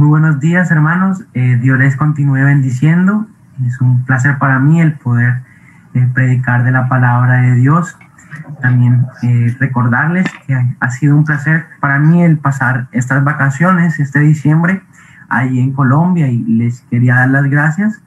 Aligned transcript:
Muy 0.00 0.08
buenos 0.08 0.40
días, 0.40 0.70
hermanos. 0.70 1.22
Eh, 1.34 1.58
Dios 1.60 1.78
les 1.78 1.94
continúe 1.94 2.42
bendiciendo. 2.42 3.26
Es 3.66 3.82
un 3.82 4.02
placer 4.06 4.38
para 4.38 4.58
mí 4.58 4.80
el 4.80 4.94
poder 4.94 5.42
eh, 5.92 6.08
predicar 6.14 6.64
de 6.64 6.72
la 6.72 6.88
palabra 6.88 7.42
de 7.42 7.56
Dios. 7.56 7.98
También 8.62 9.04
eh, 9.22 9.54
recordarles 9.60 10.24
que 10.46 10.56
ha 10.80 10.90
sido 10.90 11.14
un 11.14 11.26
placer 11.26 11.66
para 11.80 11.98
mí 11.98 12.22
el 12.22 12.38
pasar 12.38 12.88
estas 12.92 13.22
vacaciones, 13.24 14.00
este 14.00 14.20
diciembre, 14.20 14.82
ahí 15.28 15.60
en 15.60 15.74
Colombia 15.74 16.28
y 16.28 16.44
les 16.44 16.80
quería 16.88 17.16
dar 17.16 17.28
las 17.28 17.44
gracias 17.44 18.00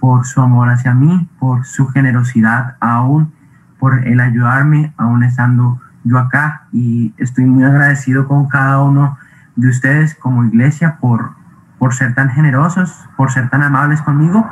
por 0.00 0.26
su 0.26 0.40
amor 0.40 0.70
hacia 0.70 0.92
mí, 0.92 1.28
por 1.38 1.64
su 1.64 1.86
generosidad 1.86 2.74
aún, 2.80 3.32
por 3.78 4.08
el 4.08 4.18
ayudarme 4.18 4.92
aún 4.96 5.22
estando 5.22 5.80
yo 6.02 6.18
acá 6.18 6.64
y 6.72 7.14
estoy 7.16 7.44
muy 7.44 7.62
agradecido 7.62 8.26
con 8.26 8.48
cada 8.48 8.82
uno 8.82 9.16
de 9.58 9.68
ustedes 9.68 10.14
como 10.14 10.44
iglesia 10.44 10.98
por, 11.00 11.32
por 11.80 11.92
ser 11.92 12.14
tan 12.14 12.30
generosos, 12.30 13.08
por 13.16 13.32
ser 13.32 13.50
tan 13.50 13.64
amables 13.64 14.00
conmigo 14.02 14.48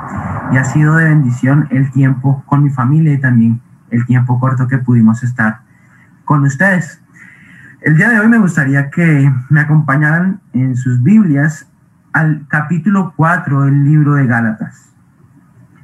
y 0.50 0.56
ha 0.56 0.64
sido 0.64 0.96
de 0.96 1.04
bendición 1.04 1.68
el 1.70 1.92
tiempo 1.92 2.42
con 2.46 2.64
mi 2.64 2.70
familia 2.70 3.12
y 3.12 3.18
también 3.18 3.60
el 3.90 4.04
tiempo 4.04 4.40
corto 4.40 4.66
que 4.66 4.78
pudimos 4.78 5.22
estar 5.22 5.60
con 6.24 6.42
ustedes. 6.42 7.00
El 7.82 7.96
día 7.96 8.08
de 8.08 8.18
hoy 8.18 8.26
me 8.26 8.38
gustaría 8.38 8.90
que 8.90 9.32
me 9.48 9.60
acompañaran 9.60 10.40
en 10.52 10.74
sus 10.74 11.00
Biblias 11.00 11.68
al 12.12 12.44
capítulo 12.48 13.12
4 13.16 13.62
del 13.62 13.84
libro 13.84 14.14
de 14.14 14.26
Gálatas. 14.26 14.92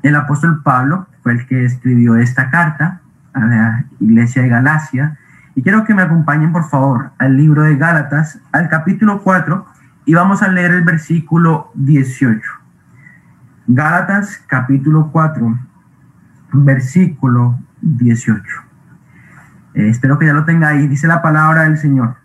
El 0.02 0.16
apóstol 0.16 0.62
Pablo 0.64 1.06
fue 1.22 1.32
el 1.34 1.46
que 1.46 1.64
escribió 1.64 2.16
esta 2.16 2.50
carta 2.50 3.02
a 3.34 3.40
la 3.40 3.84
iglesia 4.00 4.42
de 4.42 4.48
Galacia 4.48 5.16
y 5.54 5.62
quiero 5.62 5.84
que 5.84 5.94
me 5.94 6.02
acompañen, 6.02 6.52
por 6.52 6.68
favor, 6.68 7.12
al 7.18 7.36
libro 7.36 7.62
de 7.62 7.76
Gálatas, 7.76 8.40
al 8.52 8.68
capítulo 8.68 9.22
4, 9.22 9.66
y 10.06 10.14
vamos 10.14 10.42
a 10.42 10.48
leer 10.48 10.72
el 10.72 10.82
versículo 10.82 11.70
18. 11.74 12.40
Gálatas, 13.66 14.42
capítulo 14.46 15.10
4, 15.12 15.58
versículo 16.52 17.58
18. 17.82 18.42
Eh, 19.74 19.88
espero 19.88 20.18
que 20.18 20.26
ya 20.26 20.32
lo 20.32 20.44
tenga 20.44 20.68
ahí. 20.68 20.86
Dice 20.88 21.06
la 21.06 21.22
palabra 21.22 21.64
del 21.64 21.78
Señor. 21.78 22.16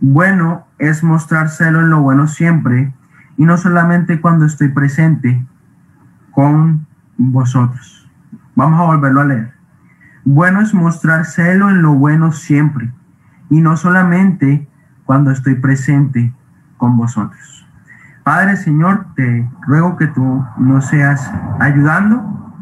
Bueno 0.00 0.66
es 0.78 1.04
mostrárselo 1.04 1.80
en 1.80 1.90
lo 1.90 2.00
bueno 2.00 2.26
siempre, 2.26 2.94
y 3.36 3.44
no 3.44 3.58
solamente 3.58 4.20
cuando 4.20 4.46
estoy 4.46 4.68
presente 4.68 5.44
con 6.30 6.86
vosotros. 7.18 8.08
Vamos 8.54 8.80
a 8.80 8.84
volverlo 8.84 9.20
a 9.20 9.24
leer. 9.26 9.59
Bueno 10.24 10.60
es 10.60 10.74
mostrar 10.74 11.24
celo 11.24 11.70
en 11.70 11.82
lo 11.82 11.94
bueno 11.94 12.32
siempre, 12.32 12.92
y 13.48 13.60
no 13.60 13.76
solamente 13.76 14.68
cuando 15.04 15.30
estoy 15.30 15.54
presente 15.56 16.32
con 16.76 16.96
vosotros. 16.96 17.66
Padre 18.22 18.56
Señor, 18.56 19.06
te 19.16 19.48
ruego 19.66 19.96
que 19.96 20.06
tú 20.06 20.44
nos 20.58 20.86
seas 20.86 21.30
ayudando, 21.58 22.54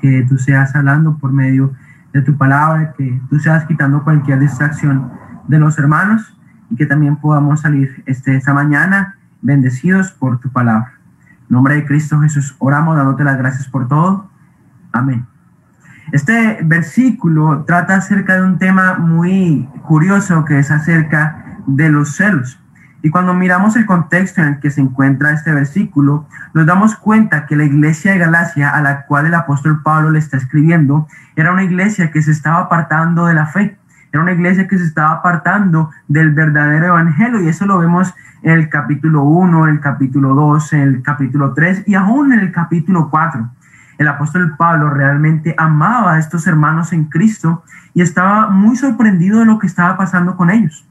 que 0.00 0.26
tú 0.28 0.38
seas 0.38 0.74
hablando 0.74 1.16
por 1.18 1.32
medio 1.32 1.72
de 2.12 2.22
tu 2.22 2.36
palabra, 2.36 2.92
que 2.96 3.20
tú 3.30 3.38
seas 3.38 3.64
quitando 3.64 4.02
cualquier 4.02 4.40
distracción 4.40 5.10
de 5.46 5.58
los 5.58 5.78
hermanos 5.78 6.36
y 6.70 6.76
que 6.76 6.86
también 6.86 7.16
podamos 7.16 7.60
salir 7.60 8.02
este, 8.06 8.36
esta 8.36 8.52
mañana 8.52 9.16
bendecidos 9.40 10.12
por 10.12 10.38
tu 10.40 10.50
palabra. 10.50 10.92
En 11.48 11.54
nombre 11.54 11.76
de 11.76 11.86
Cristo 11.86 12.20
Jesús, 12.20 12.54
oramos 12.58 12.96
dándote 12.96 13.24
las 13.24 13.38
gracias 13.38 13.68
por 13.68 13.88
todo. 13.88 14.28
Amén. 14.92 15.26
Este 16.12 16.58
versículo 16.62 17.64
trata 17.66 17.96
acerca 17.96 18.36
de 18.36 18.42
un 18.42 18.58
tema 18.58 18.94
muy 18.94 19.68
curioso 19.86 20.44
que 20.44 20.58
es 20.58 20.70
acerca 20.70 21.58
de 21.66 21.90
los 21.90 22.16
celos. 22.16 22.58
Y 23.02 23.10
cuando 23.10 23.34
miramos 23.34 23.76
el 23.76 23.86
contexto 23.86 24.40
en 24.40 24.48
el 24.48 24.60
que 24.60 24.70
se 24.70 24.80
encuentra 24.80 25.32
este 25.32 25.52
versículo, 25.52 26.26
nos 26.54 26.66
damos 26.66 26.96
cuenta 26.96 27.46
que 27.46 27.56
la 27.56 27.64
iglesia 27.64 28.12
de 28.12 28.18
Galacia 28.18 28.70
a 28.70 28.80
la 28.80 29.04
cual 29.06 29.26
el 29.26 29.34
apóstol 29.34 29.82
Pablo 29.82 30.10
le 30.10 30.18
está 30.18 30.36
escribiendo 30.38 31.06
era 31.36 31.52
una 31.52 31.62
iglesia 31.62 32.10
que 32.10 32.22
se 32.22 32.32
estaba 32.32 32.60
apartando 32.62 33.26
de 33.26 33.34
la 33.34 33.46
fe, 33.46 33.78
era 34.10 34.22
una 34.22 34.32
iglesia 34.32 34.66
que 34.66 34.78
se 34.78 34.84
estaba 34.84 35.12
apartando 35.12 35.90
del 36.08 36.32
verdadero 36.32 36.86
evangelio. 36.86 37.42
Y 37.42 37.48
eso 37.48 37.66
lo 37.66 37.78
vemos 37.78 38.14
en 38.42 38.52
el 38.52 38.70
capítulo 38.70 39.22
1, 39.24 39.68
en 39.68 39.74
el 39.74 39.80
capítulo 39.80 40.34
2, 40.34 40.72
en 40.72 40.80
el 40.80 41.02
capítulo 41.02 41.52
3 41.52 41.84
y 41.86 41.94
aún 41.94 42.32
en 42.32 42.40
el 42.40 42.50
capítulo 42.50 43.10
4 43.10 43.57
el 43.98 44.08
apóstol 44.08 44.56
Pablo 44.56 44.90
realmente 44.90 45.54
amaba 45.58 46.14
a 46.14 46.18
estos 46.18 46.46
hermanos 46.46 46.92
en 46.92 47.04
Cristo 47.04 47.64
y 47.94 48.00
estaba 48.00 48.48
muy 48.48 48.76
sorprendido 48.76 49.40
de 49.40 49.44
lo 49.44 49.58
que 49.58 49.66
estaba 49.66 49.96
pasando 49.96 50.36
con 50.36 50.50
ellos. 50.50 50.86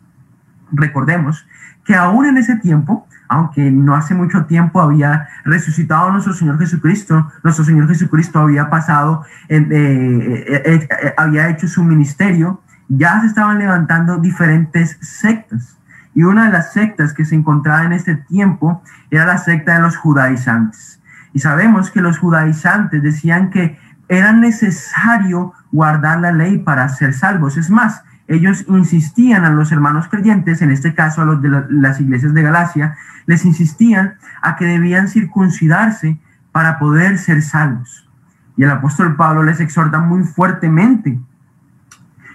Recordemos 0.72 1.48
que 1.86 1.96
aún 1.96 2.26
en 2.26 2.38
ese 2.38 2.58
tiempo, 2.58 3.08
aunque 3.30 3.72
no 3.72 3.96
hace 3.96 4.14
mucho 4.14 4.46
tiempo 4.46 4.82
había 4.82 5.30
resucitado 5.46 6.12
nuestro 6.12 6.34
Señor 6.34 6.60
Jesucristo, 6.60 7.32
nuestro 7.44 7.64
Señor 7.64 7.88
Jesucristo 7.88 8.40
había 8.40 8.70
pasado, 8.70 9.24
eh, 9.48 9.66
eh, 9.72 10.64
eh, 10.66 11.14
había 11.18 11.48
hecho 11.48 11.70
su 11.70 11.84
ministerio, 11.84 12.62
ya 12.90 13.22
se 13.22 13.28
estaban 13.28 13.58
levantando 13.60 14.18
diferentes 14.18 14.98
sectas. 15.02 15.78
Y 16.14 16.24
una 16.24 16.48
de 16.48 16.52
las 16.52 16.74
sectas 16.74 17.14
que 17.14 17.24
se 17.24 17.36
encontraba 17.36 17.86
en 17.86 17.94
este 17.94 18.16
tiempo 18.16 18.82
era 19.12 19.26
la 19.26 19.38
secta 19.38 19.76
de 19.76 19.82
los 19.82 19.96
judaizantes. 19.96 20.97
Y 21.34 21.40
sabemos 21.40 21.92
que 21.92 22.02
los 22.02 22.18
judaizantes 22.18 23.04
decían 23.04 23.50
que 23.50 23.78
era 24.10 24.32
necesario 24.32 25.54
guardar 25.72 26.20
la 26.20 26.32
ley 26.32 26.58
para 26.60 26.88
ser 26.90 27.14
salvos. 27.14 27.58
Es 27.58 27.70
más, 27.70 28.04
ellos 28.28 28.66
insistían 28.68 29.46
a 29.46 29.50
los 29.50 29.72
hermanos 29.72 30.08
creyentes, 30.10 30.62
en 30.62 30.72
este 30.72 30.94
caso 30.94 31.22
a 31.22 31.26
los 31.26 31.42
de 31.42 31.66
las 31.70 32.00
iglesias 32.02 32.34
de 32.34 32.42
Galacia, 32.42 32.96
les 33.26 33.46
insistían 33.46 34.16
a 34.42 34.56
que 34.56 34.66
debían 34.66 35.08
circuncidarse 35.08 36.20
para 36.52 36.80
poder 36.80 37.18
ser 37.18 37.42
salvos. 37.42 38.10
Y 38.58 38.64
el 38.64 38.72
apóstol 38.72 39.16
Pablo 39.16 39.44
les 39.44 39.60
exhorta 39.60 40.00
muy 40.00 40.24
fuertemente, 40.24 41.20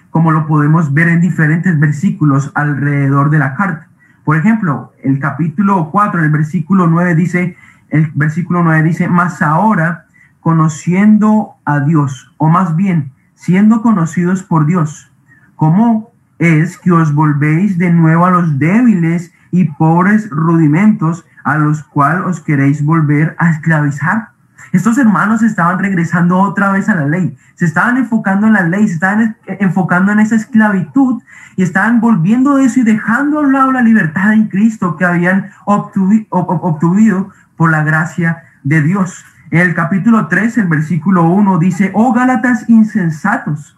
como 0.09 0.31
lo 0.31 0.47
podemos 0.47 0.93
ver 0.93 1.09
en 1.09 1.21
diferentes 1.21 1.79
versículos 1.79 2.51
alrededor 2.55 3.29
de 3.29 3.39
la 3.39 3.55
carta. 3.55 3.87
Por 4.23 4.37
ejemplo, 4.37 4.93
el 5.03 5.19
capítulo 5.19 5.89
4, 5.91 6.23
el 6.23 6.29
versículo 6.29 6.87
9 6.87 7.15
dice, 7.15 7.57
el 7.93 8.11
versículo 8.15 8.63
9 8.63 8.83
dice, 8.83 9.07
más 9.07 9.41
ahora 9.43 10.07
conociendo 10.41 11.53
a 11.63 11.79
Dios, 11.79 12.33
o 12.37 12.49
más 12.49 12.75
bien 12.75 13.11
siendo 13.35 13.81
conocidos 13.83 14.41
por 14.41 14.65
Dios, 14.65 15.11
¿cómo 15.55 16.11
es 16.39 16.77
que 16.79 16.91
os 16.91 17.13
volvéis 17.13 17.77
de 17.77 17.91
nuevo 17.91 18.25
a 18.25 18.31
los 18.31 18.57
débiles 18.57 19.31
y 19.51 19.65
pobres 19.65 20.27
rudimentos 20.31 21.23
a 21.43 21.57
los 21.57 21.83
cuales 21.83 22.25
os 22.25 22.41
queréis 22.41 22.83
volver 22.83 23.35
a 23.37 23.51
esclavizar? 23.51 24.29
Estos 24.71 24.97
hermanos 24.97 25.43
estaban 25.43 25.77
regresando 25.77 26.39
otra 26.39 26.71
vez 26.71 26.89
a 26.89 26.95
la 26.95 27.05
ley, 27.05 27.37
se 27.53 27.65
estaban 27.65 27.97
enfocando 27.97 28.47
en 28.47 28.53
la 28.53 28.63
ley, 28.63 28.87
se 28.87 28.95
estaban 28.95 29.37
enfocando 29.45 30.11
en 30.11 30.19
esa 30.19 30.35
esclavitud 30.35 31.21
y 31.55 31.61
estaban 31.61 32.01
volviendo 32.01 32.55
de 32.55 32.65
eso 32.65 32.79
y 32.79 32.83
dejando 32.83 33.37
a 33.37 33.41
un 33.41 33.53
lado 33.53 33.71
la 33.71 33.83
libertad 33.83 34.33
en 34.33 34.47
Cristo 34.47 34.95
que 34.97 35.05
habían 35.05 35.51
obtuvido 35.65 37.29
por 37.57 37.71
la 37.71 37.83
gracia 37.83 38.43
de 38.63 38.81
Dios. 38.81 39.23
En 39.51 39.59
el 39.59 39.75
capítulo 39.75 40.27
3, 40.27 40.57
el 40.57 40.67
versículo 40.67 41.29
1 41.29 41.59
dice, 41.59 41.91
oh 41.93 42.13
Gálatas 42.13 42.67
insensatos, 42.69 43.77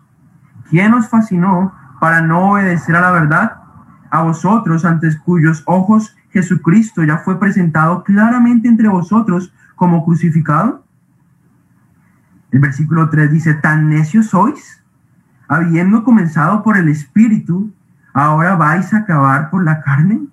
¿quién 0.70 0.94
os 0.94 1.10
fascinó 1.10 1.74
para 2.00 2.22
no 2.22 2.52
obedecer 2.52 2.96
a 2.96 3.02
la 3.02 3.12
verdad? 3.12 3.58
A 4.10 4.24
vosotros, 4.24 4.86
antes 4.86 5.18
cuyos 5.18 5.64
ojos 5.66 6.16
Jesucristo 6.36 7.04
ya 7.04 7.20
fue 7.20 7.40
presentado 7.40 8.04
claramente 8.04 8.68
entre 8.68 8.90
vosotros 8.90 9.54
como 9.76 10.04
crucificado. 10.04 10.84
El 12.52 12.60
versículo 12.60 13.10
3 13.10 13.32
dice, 13.32 13.54
tan 13.54 13.90
necios 13.90 14.28
sois, 14.28 14.84
habiendo 15.48 16.04
comenzado 16.04 16.62
por 16.62 16.78
el 16.78 16.90
Espíritu, 16.90 17.74
ahora 18.14 18.56
vais 18.56 18.94
a 18.94 18.98
acabar 19.00 19.50
por 19.50 19.64
la 19.64 19.82
carne. 19.82 20.28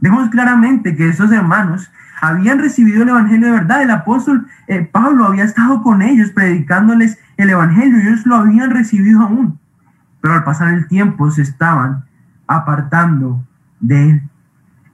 Vemos 0.00 0.30
claramente 0.30 0.96
que 0.96 1.08
esos 1.08 1.30
hermanos 1.30 1.90
habían 2.20 2.58
recibido 2.58 3.02
el 3.02 3.10
Evangelio 3.10 3.46
de 3.46 3.52
verdad. 3.52 3.82
El 3.82 3.90
apóstol 3.90 4.46
eh, 4.66 4.82
Pablo 4.82 5.24
había 5.26 5.44
estado 5.44 5.82
con 5.82 6.02
ellos 6.02 6.30
predicándoles 6.30 7.18
el 7.36 7.50
Evangelio 7.50 7.98
ellos 7.98 8.26
lo 8.26 8.36
habían 8.36 8.70
recibido 8.70 9.22
aún. 9.22 9.58
Pero 10.20 10.34
al 10.34 10.44
pasar 10.44 10.74
el 10.74 10.86
tiempo 10.88 11.30
se 11.30 11.42
estaban 11.42 12.04
apartando 12.46 13.42
de 13.80 14.10
él. 14.10 14.22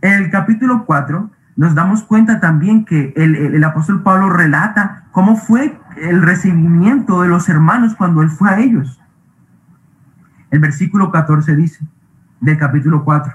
En 0.02 0.12
el 0.12 0.30
capítulo 0.30 0.84
4 0.84 1.30
nos 1.56 1.74
damos 1.74 2.04
cuenta 2.04 2.38
también 2.38 2.84
que 2.84 3.12
el, 3.16 3.34
el 3.34 3.64
apóstol 3.64 4.02
Pablo 4.02 4.30
relata 4.30 5.04
cómo 5.10 5.36
fue 5.36 5.76
el 5.96 6.22
recibimiento 6.22 7.22
de 7.22 7.28
los 7.28 7.48
hermanos 7.48 7.94
cuando 7.96 8.22
él 8.22 8.30
fue 8.30 8.50
a 8.50 8.60
ellos. 8.60 9.00
El 10.50 10.60
versículo 10.60 11.10
14 11.10 11.56
dice, 11.56 11.84
del 12.40 12.58
capítulo 12.58 13.04
4, 13.04 13.32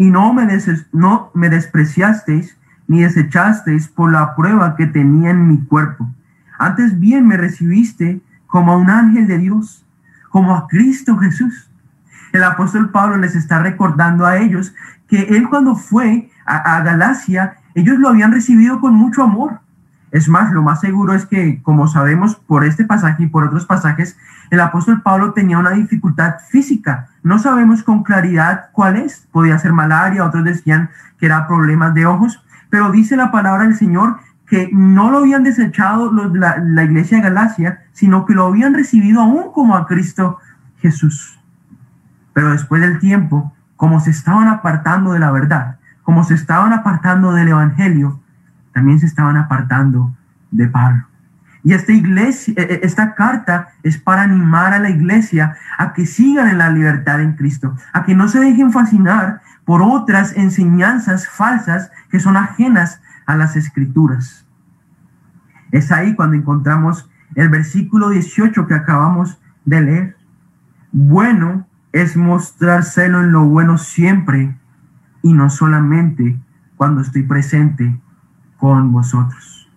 y 0.00 0.10
no 0.10 0.32
me, 0.32 0.46
des, 0.46 0.66
no 0.94 1.30
me 1.34 1.50
despreciasteis 1.50 2.56
ni 2.88 3.02
desechasteis 3.02 3.86
por 3.86 4.10
la 4.10 4.34
prueba 4.34 4.74
que 4.74 4.86
tenía 4.86 5.28
en 5.28 5.46
mi 5.46 5.62
cuerpo. 5.62 6.08
Antes 6.58 6.98
bien 6.98 7.28
me 7.28 7.36
recibiste 7.36 8.22
como 8.46 8.72
a 8.72 8.78
un 8.78 8.88
ángel 8.88 9.26
de 9.26 9.36
Dios, 9.36 9.84
como 10.30 10.56
a 10.56 10.66
Cristo 10.68 11.18
Jesús. 11.18 11.70
El 12.32 12.42
apóstol 12.44 12.88
Pablo 12.88 13.18
les 13.18 13.36
está 13.36 13.58
recordando 13.58 14.24
a 14.24 14.38
ellos 14.38 14.74
que 15.06 15.20
él 15.20 15.50
cuando 15.50 15.76
fue 15.76 16.30
a, 16.46 16.78
a 16.78 16.80
Galacia, 16.80 17.56
ellos 17.74 17.98
lo 17.98 18.08
habían 18.08 18.32
recibido 18.32 18.80
con 18.80 18.94
mucho 18.94 19.22
amor. 19.22 19.60
Es 20.12 20.28
más, 20.28 20.52
lo 20.52 20.62
más 20.62 20.80
seguro 20.80 21.14
es 21.14 21.26
que, 21.26 21.62
como 21.62 21.86
sabemos 21.86 22.36
por 22.36 22.64
este 22.64 22.84
pasaje 22.84 23.24
y 23.24 23.26
por 23.28 23.44
otros 23.44 23.66
pasajes, 23.66 24.16
el 24.50 24.60
apóstol 24.60 25.02
Pablo 25.02 25.32
tenía 25.32 25.58
una 25.58 25.70
dificultad 25.70 26.36
física. 26.48 27.08
No 27.22 27.38
sabemos 27.38 27.82
con 27.84 28.02
claridad 28.02 28.70
cuál 28.72 28.96
es. 28.96 29.28
Podía 29.30 29.58
ser 29.58 29.72
malaria, 29.72 30.24
otros 30.24 30.44
decían 30.44 30.90
que 31.18 31.26
era 31.26 31.46
problemas 31.46 31.94
de 31.94 32.06
ojos, 32.06 32.42
pero 32.70 32.90
dice 32.90 33.16
la 33.16 33.30
palabra 33.30 33.64
del 33.64 33.76
Señor 33.76 34.18
que 34.46 34.68
no 34.72 35.10
lo 35.12 35.18
habían 35.18 35.44
desechado 35.44 36.10
la, 36.12 36.58
la 36.58 36.82
iglesia 36.82 37.18
de 37.18 37.22
Galacia, 37.22 37.82
sino 37.92 38.26
que 38.26 38.34
lo 38.34 38.46
habían 38.46 38.74
recibido 38.74 39.20
aún 39.20 39.52
como 39.52 39.76
a 39.76 39.86
Cristo 39.86 40.38
Jesús. 40.78 41.38
Pero 42.32 42.50
después 42.50 42.80
del 42.80 42.98
tiempo, 42.98 43.52
como 43.76 44.00
se 44.00 44.10
estaban 44.10 44.48
apartando 44.48 45.12
de 45.12 45.20
la 45.20 45.30
verdad, 45.30 45.76
como 46.02 46.24
se 46.24 46.34
estaban 46.34 46.72
apartando 46.72 47.32
del 47.32 47.48
Evangelio, 47.48 48.19
también 48.72 48.98
se 48.98 49.06
estaban 49.06 49.36
apartando 49.36 50.14
de 50.50 50.68
Pablo. 50.68 51.06
Y 51.62 51.74
esta 51.74 51.92
iglesia, 51.92 52.54
e, 52.56 52.62
e, 52.62 52.80
esta 52.82 53.14
carta 53.14 53.68
es 53.82 53.98
para 53.98 54.22
animar 54.22 54.72
a 54.72 54.78
la 54.78 54.90
iglesia 54.90 55.56
a 55.78 55.92
que 55.92 56.06
sigan 56.06 56.48
en 56.48 56.58
la 56.58 56.70
libertad 56.70 57.20
en 57.20 57.34
Cristo, 57.34 57.76
a 57.92 58.04
que 58.04 58.14
no 58.14 58.28
se 58.28 58.40
dejen 58.40 58.72
fascinar 58.72 59.42
por 59.64 59.82
otras 59.82 60.36
enseñanzas 60.36 61.28
falsas 61.28 61.90
que 62.10 62.20
son 62.20 62.36
ajenas 62.36 63.00
a 63.26 63.36
las 63.36 63.56
escrituras. 63.56 64.46
Es 65.70 65.92
ahí 65.92 66.14
cuando 66.14 66.36
encontramos 66.36 67.08
el 67.34 67.48
versículo 67.48 68.08
18 68.08 68.66
que 68.66 68.74
acabamos 68.74 69.38
de 69.64 69.80
leer. 69.82 70.16
Bueno 70.92 71.66
es 71.92 72.16
mostrárselo 72.16 73.20
en 73.20 73.32
lo 73.32 73.44
bueno 73.44 73.78
siempre 73.78 74.56
y 75.22 75.32
no 75.32 75.50
solamente 75.50 76.38
cuando 76.76 77.00
estoy 77.00 77.24
presente 77.24 78.00
con 78.60 78.92
vosotros. 78.92 79.68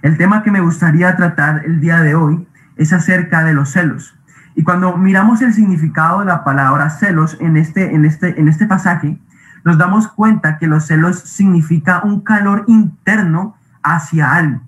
El 0.00 0.16
tema 0.16 0.42
que 0.42 0.52
me 0.52 0.60
gustaría 0.60 1.16
tratar 1.16 1.64
el 1.64 1.80
día 1.80 2.00
de 2.00 2.14
hoy 2.14 2.46
es 2.76 2.92
acerca 2.92 3.44
de 3.44 3.52
los 3.52 3.70
celos. 3.70 4.16
Y 4.54 4.62
cuando 4.62 4.96
miramos 4.96 5.42
el 5.42 5.52
significado 5.52 6.20
de 6.20 6.26
la 6.26 6.44
palabra 6.44 6.88
celos 6.90 7.36
en 7.40 7.56
este, 7.56 7.94
en 7.94 8.04
este, 8.04 8.40
en 8.40 8.48
este 8.48 8.66
pasaje, 8.66 9.18
nos 9.64 9.76
damos 9.76 10.08
cuenta 10.08 10.58
que 10.58 10.68
los 10.68 10.86
celos 10.86 11.18
significa 11.18 12.00
un 12.04 12.20
calor 12.20 12.64
interno 12.68 13.56
hacia 13.82 14.32
algo. 14.32 14.60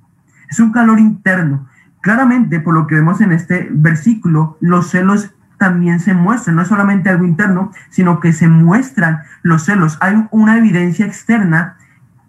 Es 0.49 0.59
un 0.59 0.73
calor 0.73 0.99
interno. 0.99 1.69
Claramente, 2.01 2.61
por 2.61 2.75
lo 2.75 2.87
que 2.87 2.97
vemos 2.97 3.21
en 3.21 3.33
este 3.33 3.69
versículo, 3.71 4.59
los 4.61 4.91
celos 4.91 5.33
también 5.59 6.01
se 6.01 6.15
muestran, 6.15 6.57
no 6.57 6.63
es 6.63 6.69
solamente 6.69 7.11
algo 7.11 7.25
interno, 7.25 7.71
sino 7.91 8.19
que 8.19 8.33
se 8.33 8.49
muestran 8.49 9.21
los 9.43 9.65
celos. 9.65 9.99
Hay 10.01 10.27
una 10.31 10.57
evidencia 10.57 11.07
externa 11.07 11.77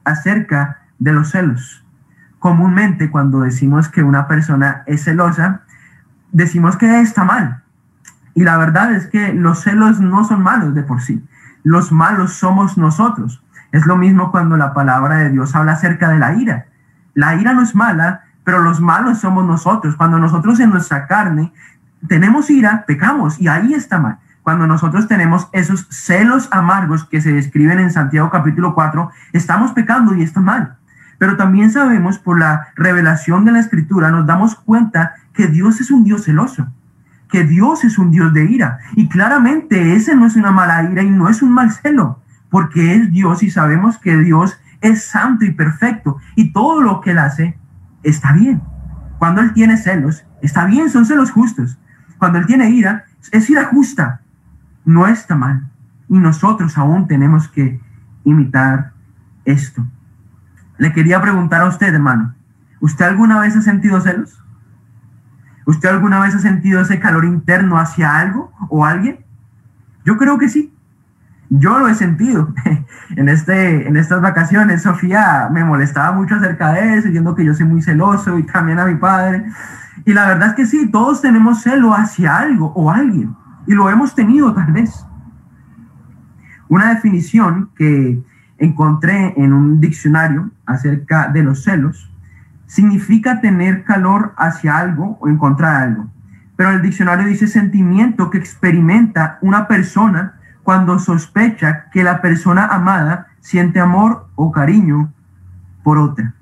acerca 0.03 0.80
de 1.01 1.11
los 1.11 1.31
celos. 1.31 1.83
Comúnmente 2.39 3.11
cuando 3.11 3.41
decimos 3.41 3.89
que 3.89 4.03
una 4.03 4.27
persona 4.27 4.83
es 4.85 5.03
celosa, 5.03 5.61
decimos 6.31 6.77
que 6.77 7.01
está 7.01 7.23
mal. 7.23 7.63
Y 8.33 8.43
la 8.43 8.57
verdad 8.57 8.93
es 8.93 9.07
que 9.07 9.33
los 9.33 9.61
celos 9.61 9.99
no 9.99 10.23
son 10.23 10.41
malos 10.41 10.73
de 10.73 10.83
por 10.83 11.01
sí. 11.01 11.21
Los 11.63 11.91
malos 11.91 12.33
somos 12.33 12.77
nosotros. 12.77 13.43
Es 13.71 13.85
lo 13.85 13.97
mismo 13.97 14.31
cuando 14.31 14.57
la 14.57 14.73
palabra 14.73 15.17
de 15.17 15.29
Dios 15.29 15.55
habla 15.55 15.73
acerca 15.73 16.09
de 16.09 16.19
la 16.19 16.35
ira. 16.35 16.67
La 17.13 17.35
ira 17.35 17.53
no 17.53 17.63
es 17.63 17.75
mala, 17.75 18.21
pero 18.43 18.61
los 18.61 18.79
malos 18.79 19.19
somos 19.19 19.45
nosotros. 19.45 19.95
Cuando 19.95 20.19
nosotros 20.19 20.59
en 20.59 20.69
nuestra 20.69 21.07
carne 21.07 21.51
tenemos 22.07 22.49
ira, 22.49 22.85
pecamos 22.85 23.39
y 23.39 23.47
ahí 23.47 23.73
está 23.73 23.99
mal. 23.99 24.19
Cuando 24.43 24.67
nosotros 24.67 25.07
tenemos 25.07 25.49
esos 25.51 25.87
celos 25.89 26.47
amargos 26.51 27.05
que 27.05 27.21
se 27.21 27.31
describen 27.33 27.79
en 27.79 27.91
Santiago 27.91 28.29
capítulo 28.29 28.73
4, 28.73 29.11
estamos 29.33 29.71
pecando 29.71 30.15
y 30.15 30.23
está 30.23 30.39
mal. 30.41 30.77
Pero 31.21 31.37
también 31.37 31.69
sabemos 31.69 32.17
por 32.17 32.39
la 32.39 32.69
revelación 32.75 33.45
de 33.45 33.51
la 33.51 33.59
escritura, 33.59 34.09
nos 34.09 34.25
damos 34.25 34.55
cuenta 34.55 35.13
que 35.33 35.45
Dios 35.45 35.79
es 35.79 35.91
un 35.91 36.03
Dios 36.03 36.23
celoso, 36.23 36.67
que 37.29 37.43
Dios 37.43 37.83
es 37.83 37.99
un 37.99 38.09
Dios 38.09 38.33
de 38.33 38.45
ira. 38.45 38.79
Y 38.95 39.07
claramente 39.07 39.93
ese 39.95 40.15
no 40.15 40.25
es 40.25 40.35
una 40.35 40.49
mala 40.49 40.81
ira 40.81 41.03
y 41.03 41.11
no 41.11 41.29
es 41.29 41.43
un 41.43 41.51
mal 41.51 41.71
celo, 41.71 42.19
porque 42.49 42.95
es 42.95 43.11
Dios 43.11 43.43
y 43.43 43.51
sabemos 43.51 43.99
que 43.99 44.17
Dios 44.17 44.59
es 44.81 45.05
santo 45.05 45.45
y 45.45 45.51
perfecto 45.51 46.17
y 46.35 46.53
todo 46.53 46.81
lo 46.81 47.01
que 47.01 47.11
él 47.11 47.19
hace 47.19 47.55
está 48.01 48.31
bien. 48.31 48.59
Cuando 49.19 49.41
él 49.41 49.53
tiene 49.53 49.77
celos, 49.77 50.25
está 50.41 50.65
bien, 50.65 50.89
son 50.89 51.05
celos 51.05 51.29
justos. 51.29 51.77
Cuando 52.17 52.39
él 52.39 52.47
tiene 52.47 52.71
ira, 52.71 53.05
es 53.31 53.47
ira 53.47 53.65
justa, 53.65 54.21
no 54.85 55.05
está 55.05 55.35
mal. 55.35 55.69
Y 56.09 56.17
nosotros 56.17 56.79
aún 56.79 57.07
tenemos 57.07 57.47
que 57.47 57.79
imitar 58.23 58.93
esto. 59.45 59.85
Le 60.81 60.91
quería 60.93 61.21
preguntar 61.21 61.61
a 61.61 61.67
usted, 61.67 61.93
hermano, 61.93 62.33
¿usted 62.79 63.05
alguna 63.05 63.39
vez 63.39 63.55
ha 63.55 63.61
sentido 63.61 64.01
celos? 64.01 64.43
¿Usted 65.67 65.89
alguna 65.89 66.19
vez 66.21 66.33
ha 66.33 66.39
sentido 66.39 66.81
ese 66.81 66.99
calor 66.99 67.23
interno 67.23 67.77
hacia 67.77 68.17
algo 68.17 68.51
o 68.67 68.83
alguien? 68.83 69.19
Yo 70.05 70.17
creo 70.17 70.39
que 70.39 70.49
sí. 70.49 70.73
Yo 71.51 71.77
lo 71.77 71.87
he 71.87 71.93
sentido. 71.93 72.51
en, 73.15 73.29
este, 73.29 73.87
en 73.87 73.95
estas 73.95 74.23
vacaciones, 74.23 74.81
Sofía 74.81 75.49
me 75.51 75.63
molestaba 75.63 76.13
mucho 76.13 76.33
acerca 76.33 76.73
de 76.73 76.95
eso, 76.95 77.09
diciendo 77.09 77.35
que 77.35 77.45
yo 77.45 77.53
soy 77.53 77.67
muy 77.67 77.83
celoso 77.83 78.39
y 78.39 78.43
también 78.47 78.79
a 78.79 78.85
mi 78.87 78.95
padre. 78.95 79.45
Y 80.03 80.13
la 80.13 80.29
verdad 80.29 80.49
es 80.49 80.55
que 80.55 80.65
sí, 80.65 80.89
todos 80.89 81.21
tenemos 81.21 81.61
celo 81.61 81.93
hacia 81.93 82.39
algo 82.39 82.73
o 82.73 82.89
alguien. 82.89 83.35
Y 83.67 83.75
lo 83.75 83.87
hemos 83.87 84.15
tenido 84.15 84.51
tal 84.51 84.71
vez. 84.71 85.05
Una 86.69 86.91
definición 86.95 87.69
que 87.75 88.19
encontré 88.61 89.33
en 89.37 89.53
un 89.53 89.81
diccionario 89.81 90.49
acerca 90.71 91.27
de 91.27 91.43
los 91.43 91.63
celos, 91.63 92.11
significa 92.65 93.41
tener 93.41 93.83
calor 93.83 94.33
hacia 94.37 94.77
algo 94.77 95.17
o 95.21 95.27
encontrar 95.27 95.83
algo. 95.83 96.09
Pero 96.55 96.71
el 96.71 96.81
diccionario 96.81 97.27
dice 97.27 97.47
sentimiento 97.47 98.29
que 98.29 98.37
experimenta 98.37 99.37
una 99.41 99.67
persona 99.67 100.35
cuando 100.63 100.99
sospecha 100.99 101.89
que 101.91 102.03
la 102.03 102.21
persona 102.21 102.65
amada 102.65 103.27
siente 103.39 103.79
amor 103.79 104.27
o 104.35 104.51
cariño 104.51 105.11
por 105.83 105.97
otra. 105.97 106.33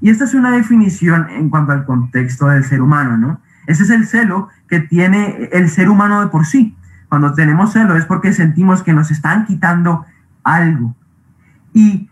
Y 0.00 0.10
esta 0.10 0.24
es 0.24 0.34
una 0.34 0.50
definición 0.50 1.28
en 1.30 1.48
cuanto 1.48 1.72
al 1.72 1.84
contexto 1.84 2.48
del 2.48 2.64
ser 2.64 2.82
humano, 2.82 3.16
¿no? 3.16 3.40
Ese 3.66 3.82
es 3.82 3.90
el 3.90 4.06
celo 4.06 4.48
que 4.68 4.80
tiene 4.80 5.48
el 5.52 5.68
ser 5.68 5.88
humano 5.88 6.20
de 6.20 6.28
por 6.28 6.46
sí. 6.46 6.76
Cuando 7.08 7.32
tenemos 7.34 7.72
celo 7.72 7.96
es 7.96 8.04
porque 8.04 8.32
sentimos 8.32 8.82
que 8.82 8.92
nos 8.92 9.10
están 9.10 9.46
quitando 9.46 10.04
algo, 10.42 10.94
y 11.72 12.07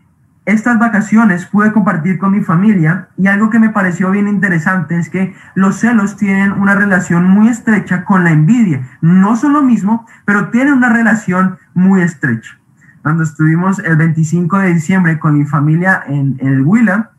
estas 0.46 0.78
vacaciones 0.78 1.44
pude 1.44 1.72
compartir 1.72 2.18
con 2.18 2.30
mi 2.30 2.40
familia 2.40 3.08
y 3.18 3.26
algo 3.26 3.50
que 3.50 3.58
me 3.58 3.70
pareció 3.70 4.12
bien 4.12 4.28
interesante 4.28 4.96
es 4.96 5.10
que 5.10 5.34
los 5.56 5.80
celos 5.80 6.16
tienen 6.16 6.52
una 6.52 6.76
relación 6.76 7.28
muy 7.28 7.48
estrecha 7.48 8.04
con 8.04 8.22
la 8.22 8.30
envidia. 8.30 8.88
No 9.00 9.34
son 9.34 9.54
lo 9.54 9.62
mismo, 9.62 10.06
pero 10.24 10.50
tienen 10.50 10.74
una 10.74 10.88
relación 10.88 11.58
muy 11.74 12.00
estrecha. 12.00 12.56
Cuando 13.02 13.24
estuvimos 13.24 13.80
el 13.80 13.96
25 13.96 14.58
de 14.58 14.74
diciembre 14.74 15.18
con 15.18 15.36
mi 15.36 15.44
familia 15.44 16.04
en, 16.06 16.38
el 16.40 16.62
Huila, 16.62 17.10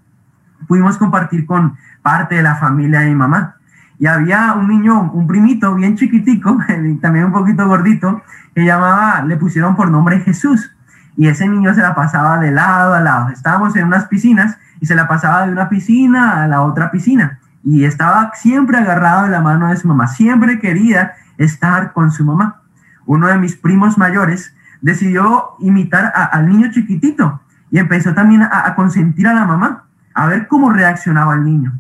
pudimos 0.66 0.98
compartir 0.98 1.46
con 1.46 1.76
parte 2.02 2.36
de 2.36 2.44
la 2.44 2.56
familia 2.56 3.02
de 3.02 3.10
mi 3.10 3.16
mamá. 3.16 3.58
Y 4.00 4.06
había 4.06 4.54
un 4.54 4.70
niño, 4.70 5.12
un 5.12 5.28
primito 5.28 5.76
bien 5.76 5.98
chiquitico, 5.98 6.60
también 7.02 7.26
un 7.26 7.34
poquito 7.34 7.68
gordito, 7.68 8.22
que 8.56 8.64
llamaba, 8.64 9.22
le 9.26 9.36
pusieron 9.36 9.76
por 9.76 9.92
nombre 9.92 10.22
Jesús 10.22 10.72
y 11.18 11.28
ese 11.28 11.48
niño 11.48 11.74
se 11.74 11.82
la 11.82 11.96
pasaba 11.96 12.38
de 12.38 12.52
lado 12.52 12.94
a 12.94 13.02
lado. 13.02 13.30
Estábamos 13.30 13.76
en 13.76 13.86
unas 13.86 14.06
piscinas 14.06 14.58
y 14.80 14.86
se 14.86 14.96
la 14.96 15.08
pasaba 15.08 15.46
de 15.46 15.52
una 15.52 15.68
piscina 15.68 16.44
a 16.44 16.48
la 16.48 16.62
otra 16.62 16.92
piscina 16.92 17.40
y 17.64 17.84
estaba 17.84 18.32
siempre 18.36 18.78
agarrado 18.78 19.24
de 19.24 19.32
la 19.32 19.42
mano 19.42 19.68
de 19.68 19.76
su 19.76 19.88
mamá, 19.88 20.08
siempre 20.08 20.60
quería 20.60 21.14
estar 21.38 21.92
con 21.92 22.12
su 22.12 22.24
mamá. 22.24 22.62
Uno 23.06 23.28
de 23.28 23.38
mis 23.38 23.58
primos 23.58 23.98
mayores 23.98 24.54
decidió 24.82 25.56
imitar 25.60 26.14
al 26.16 26.48
niño 26.48 26.72
chiquitito 26.72 27.42
y 27.70 27.80
empezó 27.80 28.14
también 28.14 28.44
a, 28.44 28.68
a 28.68 28.76
consentir 28.76 29.28
a 29.28 29.34
la 29.34 29.46
mamá, 29.46 29.84
a 30.14 30.28
ver 30.28 30.48
cómo 30.48 30.72
reaccionaba 30.72 31.34
el 31.34 31.44
niño. 31.44 31.74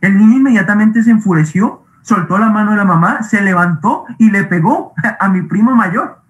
El 0.00 0.18
niño 0.18 0.38
inmediatamente 0.38 1.02
se 1.02 1.12
enfureció, 1.12 1.84
soltó 2.02 2.36
la 2.36 2.50
mano 2.50 2.72
de 2.72 2.78
la 2.78 2.84
mamá, 2.84 3.22
se 3.22 3.40
levantó 3.40 4.04
y 4.18 4.30
le 4.30 4.44
pegó 4.44 4.92
a 5.18 5.28
mi 5.28 5.42
primo 5.42 5.74
mayor. 5.74 6.21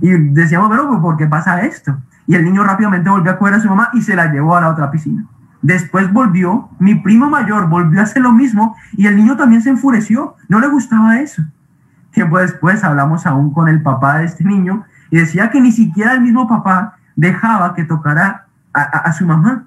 Y 0.00 0.10
decíamos, 0.10 0.68
pero 0.70 1.00
¿por 1.00 1.16
qué 1.16 1.26
pasa 1.26 1.62
esto? 1.62 1.96
Y 2.26 2.34
el 2.34 2.44
niño 2.44 2.64
rápidamente 2.64 3.10
volvió 3.10 3.32
a 3.32 3.38
coger 3.38 3.54
a 3.54 3.60
su 3.60 3.68
mamá 3.68 3.90
y 3.92 4.02
se 4.02 4.16
la 4.16 4.32
llevó 4.32 4.56
a 4.56 4.60
la 4.60 4.70
otra 4.70 4.90
piscina. 4.90 5.24
Después 5.62 6.12
volvió, 6.12 6.68
mi 6.78 6.94
primo 6.94 7.28
mayor 7.30 7.68
volvió 7.68 8.00
a 8.00 8.02
hacer 8.02 8.22
lo 8.22 8.32
mismo 8.32 8.76
y 8.92 9.06
el 9.06 9.16
niño 9.16 9.36
también 9.36 9.62
se 9.62 9.70
enfureció. 9.70 10.36
No 10.48 10.60
le 10.60 10.68
gustaba 10.68 11.20
eso. 11.20 11.42
Tiempo 12.10 12.38
después 12.38 12.84
hablamos 12.84 13.26
aún 13.26 13.52
con 13.52 13.68
el 13.68 13.82
papá 13.82 14.18
de 14.18 14.26
este 14.26 14.44
niño 14.44 14.84
y 15.10 15.18
decía 15.18 15.50
que 15.50 15.60
ni 15.60 15.72
siquiera 15.72 16.12
el 16.12 16.20
mismo 16.20 16.46
papá 16.46 16.96
dejaba 17.16 17.74
que 17.74 17.84
tocara 17.84 18.46
a, 18.72 18.82
a 18.82 19.12
su 19.12 19.26
mamá. 19.26 19.64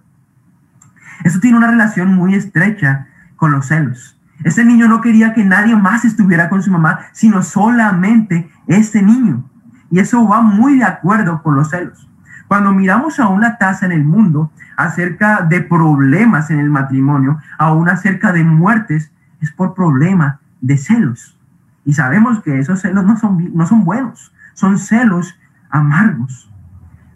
Eso 1.23 1.39
tiene 1.39 1.57
una 1.57 1.71
relación 1.71 2.13
muy 2.13 2.35
estrecha 2.35 3.07
con 3.35 3.51
los 3.51 3.67
celos. 3.67 4.17
Ese 4.43 4.63
niño 4.63 4.87
no 4.87 5.01
quería 5.01 5.33
que 5.33 5.43
nadie 5.43 5.75
más 5.75 6.05
estuviera 6.05 6.47
con 6.49 6.61
su 6.61 6.71
mamá, 6.71 6.99
sino 7.11 7.41
solamente 7.41 8.49
este 8.67 9.01
niño. 9.01 9.43
Y 9.89 9.99
eso 9.99 10.27
va 10.27 10.41
muy 10.41 10.77
de 10.77 10.85
acuerdo 10.85 11.41
con 11.41 11.55
los 11.55 11.69
celos. 11.69 12.07
Cuando 12.47 12.73
miramos 12.73 13.19
a 13.19 13.27
una 13.27 13.57
tasa 13.57 13.85
en 13.85 13.91
el 13.91 14.03
mundo 14.03 14.51
acerca 14.77 15.41
de 15.41 15.61
problemas 15.61 16.49
en 16.49 16.59
el 16.59 16.69
matrimonio, 16.69 17.39
aún 17.57 17.89
acerca 17.89 18.31
de 18.31 18.43
muertes, 18.43 19.11
es 19.41 19.51
por 19.51 19.73
problema 19.73 20.39
de 20.61 20.77
celos. 20.77 21.37
Y 21.83 21.93
sabemos 21.93 22.41
que 22.41 22.59
esos 22.59 22.81
celos 22.81 23.05
no 23.05 23.17
son, 23.17 23.53
no 23.53 23.65
son 23.65 23.83
buenos, 23.85 24.33
son 24.53 24.79
celos 24.79 25.37
amargos. 25.69 26.51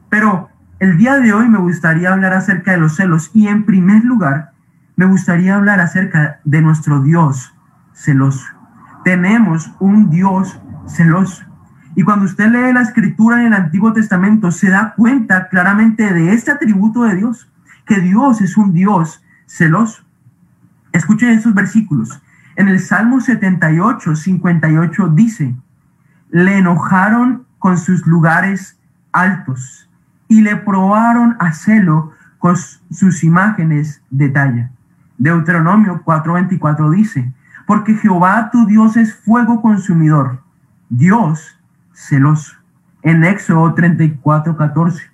Pero 0.09 0.49
el 0.79 0.97
día 0.97 1.17
de 1.17 1.33
hoy 1.33 1.47
me 1.47 1.59
gustaría 1.59 2.11
hablar 2.11 2.33
acerca 2.33 2.71
de 2.71 2.77
los 2.77 2.95
celos 2.95 3.31
y 3.33 3.47
en 3.47 3.65
primer 3.65 4.03
lugar 4.03 4.51
me 4.95 5.05
gustaría 5.05 5.55
hablar 5.55 5.79
acerca 5.79 6.39
de 6.43 6.61
nuestro 6.61 7.01
Dios 7.01 7.53
celoso. 7.93 8.45
Tenemos 9.03 9.73
un 9.79 10.09
Dios 10.09 10.59
celoso. 10.87 11.43
Y 11.95 12.03
cuando 12.03 12.25
usted 12.25 12.49
lee 12.49 12.73
la 12.73 12.81
escritura 12.81 13.41
en 13.41 13.47
el 13.47 13.53
Antiguo 13.53 13.91
Testamento, 13.91 14.51
se 14.51 14.69
da 14.69 14.93
cuenta 14.95 15.49
claramente 15.49 16.13
de 16.13 16.33
este 16.33 16.51
atributo 16.51 17.03
de 17.03 17.15
Dios, 17.15 17.49
que 17.85 17.99
Dios 17.99 18.41
es 18.41 18.55
un 18.57 18.73
Dios 18.73 19.23
celoso. 19.45 20.03
Escuchen 20.93 21.29
estos 21.29 21.53
versículos. 21.53 22.21
En 22.55 22.67
el 22.69 22.79
Salmo 22.79 23.19
78, 23.19 24.15
58 24.15 25.07
dice, 25.09 25.55
le 26.29 26.57
enojaron 26.57 27.45
con 27.59 27.77
sus 27.77 28.05
lugares 28.07 28.79
altos 29.11 29.89
y 30.27 30.41
le 30.41 30.55
probaron 30.55 31.35
a 31.39 31.51
celo 31.53 32.13
con 32.39 32.55
sus 32.57 33.23
imágenes 33.23 34.01
de 34.09 34.29
talla. 34.29 34.71
Deuteronomio 35.17 36.01
4:24 36.03 36.89
dice, 36.89 37.31
porque 37.67 37.95
Jehová 37.95 38.49
tu 38.51 38.65
Dios 38.65 38.97
es 38.97 39.13
fuego 39.13 39.61
consumidor, 39.61 40.41
Dios 40.89 41.60
celoso. 42.01 42.55
En 43.03 43.23
Éxodo 43.23 43.73
34, 43.73 44.55
14. 44.57 45.11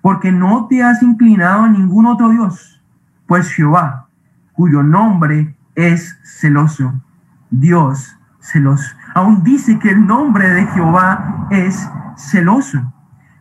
Porque 0.00 0.32
no 0.32 0.66
te 0.68 0.82
has 0.82 1.02
inclinado 1.02 1.62
a 1.62 1.68
ningún 1.68 2.06
otro 2.06 2.28
Dios, 2.30 2.82
pues 3.26 3.48
Jehová, 3.48 4.06
cuyo 4.52 4.82
nombre 4.82 5.54
es 5.74 6.18
celoso, 6.22 6.92
Dios 7.50 8.16
celoso. 8.40 8.94
Aún 9.14 9.42
dice 9.42 9.78
que 9.78 9.90
el 9.90 10.06
nombre 10.06 10.48
de 10.50 10.66
Jehová 10.66 11.46
es 11.50 11.88
celoso. 12.16 12.92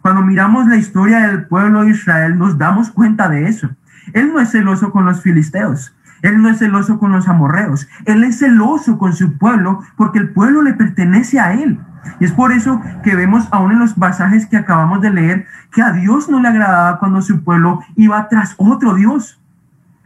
Cuando 0.02 0.22
miramos 0.22 0.68
la 0.68 0.78
historia 0.78 1.28
del 1.28 1.46
pueblo 1.48 1.84
de 1.84 1.92
Israel, 1.92 2.38
nos 2.38 2.58
damos 2.58 2.92
cuenta 2.92 3.28
de 3.28 3.48
eso. 3.48 3.70
Él 4.14 4.32
no 4.34 4.40
es 4.40 4.52
celoso 4.52 4.92
con 4.92 5.06
los 5.06 5.22
filisteos. 5.22 5.96
Él 6.22 6.42
no 6.42 6.50
es 6.50 6.60
celoso 6.60 7.00
con 7.00 7.12
los 7.12 7.28
amorreos. 7.28 7.88
Él 8.06 8.24
es 8.24 8.40
celoso 8.40 8.98
con 8.98 9.14
su 9.14 9.38
pueblo 9.38 9.82
porque 9.98 10.20
el 10.20 10.30
pueblo 10.30 10.62
le 10.62 10.74
pertenece 10.74 11.40
a 11.40 11.54
él. 11.54 11.80
Y 12.20 12.26
es 12.26 12.32
por 12.32 12.52
eso 12.52 12.82
que 13.04 13.16
vemos 13.16 13.48
aún 13.52 13.72
en 13.72 13.80
los 13.80 13.94
pasajes 13.94 14.46
que 14.46 14.58
acabamos 14.58 15.02
de 15.02 15.12
leer 15.12 15.46
que 15.72 15.82
a 15.82 15.92
Dios 15.92 16.30
no 16.30 16.40
le 16.40 16.48
agradaba 16.48 17.00
cuando 17.00 17.22
su 17.22 17.44
pueblo 17.44 17.82
iba 17.96 18.28
tras 18.30 18.54
otro 18.58 18.94
Dios, 18.96 19.42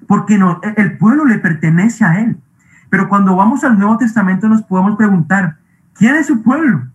porque 0.08 0.38
no, 0.38 0.62
el 0.76 0.98
pueblo 0.98 1.26
le 1.26 1.40
pertenece 1.40 2.06
a 2.06 2.20
él. 2.20 2.38
Pero 2.90 3.10
cuando 3.10 3.36
vamos 3.36 3.64
al 3.64 3.78
Nuevo 3.78 3.98
Testamento 3.98 4.48
nos 4.48 4.62
podemos 4.64 4.96
preguntar, 4.96 5.58
¿quién 5.94 6.16
es 6.16 6.28
su 6.28 6.42
pueblo? 6.42 6.88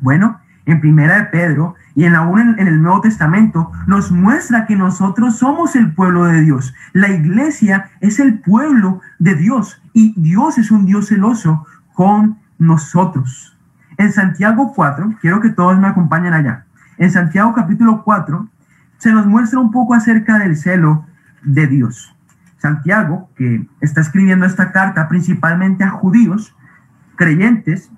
Bueno, 0.00 0.40
en 0.64 0.80
Primera 0.80 1.16
de 1.16 1.24
Pedro 1.24 1.74
y 1.94 2.04
en 2.04 2.14
aún 2.14 2.40
en, 2.40 2.58
en, 2.58 2.68
el 2.68 2.80
Nuevo 2.80 3.00
Testamento 3.02 3.70
nos 3.86 4.10
muestra 4.10 4.66
que 4.66 4.76
nosotros 4.76 5.36
somos 5.36 5.76
el 5.76 5.92
pueblo 5.92 6.24
de 6.24 6.40
Dios. 6.40 6.74
La 6.92 7.10
iglesia 7.10 7.90
es 8.00 8.20
el 8.20 8.38
pueblo 8.38 9.00
de 9.18 9.34
Dios 9.34 9.82
y 9.92 10.14
Dios 10.20 10.56
es 10.58 10.70
un 10.70 10.86
Dios 10.86 11.08
celoso 11.08 11.66
con 11.92 12.38
nosotros. 12.58 13.56
En 14.00 14.14
Santiago 14.14 14.72
4, 14.74 15.16
quiero 15.20 15.42
que 15.42 15.50
todos 15.50 15.78
me 15.78 15.86
acompañen 15.86 16.32
allá. 16.32 16.64
En 16.96 17.10
Santiago 17.10 17.52
capítulo 17.52 18.02
4 18.02 18.48
se 18.96 19.12
nos 19.12 19.26
muestra 19.26 19.58
un 19.58 19.70
poco 19.70 19.92
acerca 19.92 20.38
del 20.38 20.56
celo 20.56 21.04
de 21.42 21.66
Dios. 21.66 22.16
Santiago, 22.56 23.28
que 23.36 23.68
está 23.82 24.00
escribiendo 24.00 24.46
esta 24.46 24.72
carta 24.72 25.06
principalmente 25.06 25.84
a 25.84 25.90
judíos 25.90 26.56
creyentes, 27.16 27.90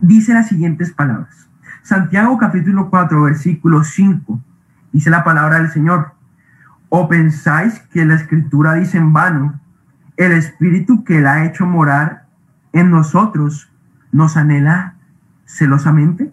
dice 0.00 0.34
las 0.34 0.48
siguientes 0.48 0.90
palabras. 0.90 1.48
Santiago 1.84 2.36
capítulo 2.36 2.90
4, 2.90 3.22
versículo 3.22 3.84
5, 3.84 4.40
dice 4.90 5.08
la 5.08 5.22
palabra 5.22 5.60
del 5.60 5.70
Señor. 5.70 6.14
¿O 6.88 7.06
pensáis 7.08 7.78
que 7.92 8.04
la 8.04 8.16
escritura 8.16 8.74
dice 8.74 8.98
en 8.98 9.12
vano, 9.12 9.60
el 10.16 10.32
espíritu 10.32 11.04
que 11.04 11.20
la 11.20 11.34
ha 11.34 11.44
hecho 11.44 11.64
morar 11.64 12.24
en 12.72 12.90
nosotros 12.90 13.69
nos 14.12 14.36
anhela 14.36 14.94
celosamente? 15.44 16.32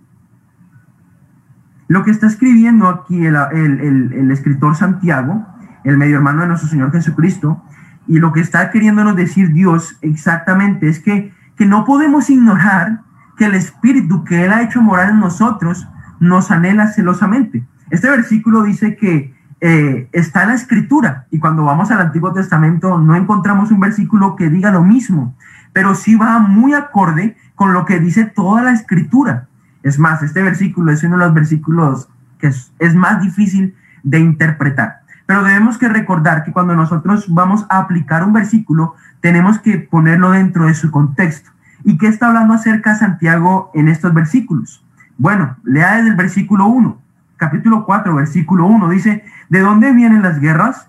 Lo 1.87 2.03
que 2.03 2.11
está 2.11 2.27
escribiendo 2.27 2.89
aquí 2.89 3.25
el, 3.25 3.35
el, 3.35 4.13
el, 4.13 4.31
escritor 4.31 4.75
Santiago, 4.75 5.45
el 5.83 5.97
medio 5.97 6.17
hermano 6.17 6.41
de 6.41 6.47
nuestro 6.47 6.69
Señor 6.69 6.91
Jesucristo, 6.91 7.63
y 8.07 8.19
lo 8.19 8.33
que 8.33 8.41
está 8.41 8.71
queriéndonos 8.71 9.15
decir 9.15 9.53
Dios 9.53 9.97
exactamente 10.01 10.89
es 10.89 10.99
que, 10.99 11.33
que 11.55 11.65
no 11.65 11.85
podemos 11.85 12.29
ignorar 12.29 13.01
que 13.37 13.45
el 13.45 13.55
Espíritu 13.55 14.23
que 14.23 14.45
Él 14.45 14.51
ha 14.51 14.63
hecho 14.63 14.81
morar 14.81 15.09
en 15.09 15.19
nosotros 15.19 15.87
nos 16.19 16.51
anhela 16.51 16.87
celosamente. 16.87 17.65
Este 17.89 18.09
versículo 18.09 18.63
dice 18.63 18.97
que 18.97 19.33
eh, 19.61 20.09
está 20.11 20.43
en 20.43 20.49
la 20.49 20.55
Escritura 20.55 21.25
y 21.31 21.39
cuando 21.39 21.63
vamos 21.63 21.89
al 21.91 22.01
Antiguo 22.01 22.33
Testamento 22.33 22.97
no 22.97 23.15
encontramos 23.15 23.71
un 23.71 23.79
versículo 23.79 24.35
que 24.35 24.49
diga 24.49 24.71
lo 24.71 24.83
mismo, 24.83 25.35
pero 25.77 25.93
sí 25.93 26.15
va 26.15 26.39
muy 26.39 26.73
acorde 26.73 27.37
con 27.53 27.71
lo 27.71 27.85
que 27.85 27.99
dice 27.99 28.25
toda 28.25 28.63
la 28.63 28.71
escritura. 28.71 29.47
Es 29.83 29.99
más, 29.99 30.23
este 30.23 30.41
versículo 30.41 30.91
es 30.91 31.03
uno 31.03 31.19
de 31.19 31.25
los 31.25 31.35
versículos 31.35 32.09
que 32.39 32.47
es, 32.47 32.95
más 32.95 33.21
difícil 33.21 33.75
de 34.01 34.17
interpretar. 34.17 35.01
Pero 35.27 35.43
debemos 35.43 35.77
que 35.77 35.87
recordar 35.87 36.43
que 36.43 36.51
cuando 36.51 36.75
nosotros 36.75 37.31
vamos 37.31 37.67
a 37.69 37.77
aplicar 37.77 38.23
un 38.23 38.33
versículo, 38.33 38.95
tenemos 39.21 39.59
que 39.59 39.77
ponerlo 39.77 40.31
dentro 40.31 40.65
de 40.65 40.73
su 40.73 40.89
contexto. 40.89 41.51
¿Y 41.83 41.99
qué 41.99 42.07
está 42.07 42.29
hablando 42.29 42.55
acerca 42.55 42.95
Santiago 42.95 43.69
en 43.75 43.87
estos 43.87 44.15
versículos? 44.15 44.83
Bueno, 45.19 45.57
lea 45.63 45.97
desde 45.97 46.09
el 46.09 46.15
versículo 46.15 46.65
1, 46.65 46.97
capítulo 47.35 47.85
4, 47.85 48.15
versículo 48.15 48.65
1, 48.65 48.89
dice, 48.89 49.23
¿de 49.49 49.59
dónde 49.59 49.91
vienen 49.91 50.23
las 50.23 50.39
guerras 50.39 50.87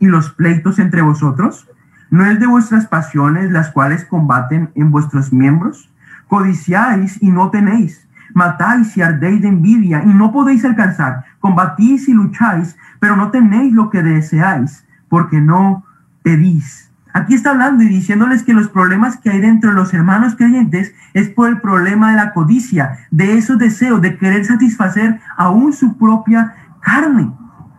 y 0.00 0.06
los 0.06 0.30
pleitos 0.30 0.78
entre 0.78 1.02
vosotros? 1.02 1.68
¿No 2.10 2.24
es 2.24 2.40
de 2.40 2.46
vuestras 2.46 2.86
pasiones 2.86 3.50
las 3.50 3.70
cuales 3.70 4.04
combaten 4.04 4.70
en 4.74 4.90
vuestros 4.90 5.30
miembros? 5.32 5.90
Codiciáis 6.26 7.22
y 7.22 7.30
no 7.30 7.50
tenéis, 7.50 8.08
matáis 8.32 8.96
y 8.96 9.02
ardéis 9.02 9.42
de 9.42 9.48
envidia 9.48 10.02
y 10.02 10.08
no 10.08 10.32
podéis 10.32 10.64
alcanzar, 10.64 11.24
combatís 11.38 12.08
y 12.08 12.14
lucháis, 12.14 12.76
pero 12.98 13.14
no 13.16 13.30
tenéis 13.30 13.74
lo 13.74 13.90
que 13.90 14.02
deseáis, 14.02 14.86
porque 15.08 15.40
no 15.40 15.84
pedís. 16.22 16.90
Aquí 17.12 17.34
está 17.34 17.50
hablando 17.50 17.82
y 17.82 17.88
diciéndoles 17.88 18.42
que 18.42 18.54
los 18.54 18.68
problemas 18.68 19.18
que 19.18 19.30
hay 19.30 19.40
dentro 19.40 19.70
de 19.70 19.76
los 19.76 19.92
hermanos 19.92 20.34
creyentes 20.34 20.94
es 21.12 21.28
por 21.28 21.48
el 21.48 21.60
problema 21.60 22.10
de 22.10 22.16
la 22.16 22.32
codicia, 22.32 23.06
de 23.10 23.36
esos 23.36 23.58
deseos, 23.58 24.00
de 24.00 24.16
querer 24.16 24.44
satisfacer 24.44 25.20
aún 25.36 25.72
su 25.72 25.96
propia 25.98 26.54
carne. 26.80 27.32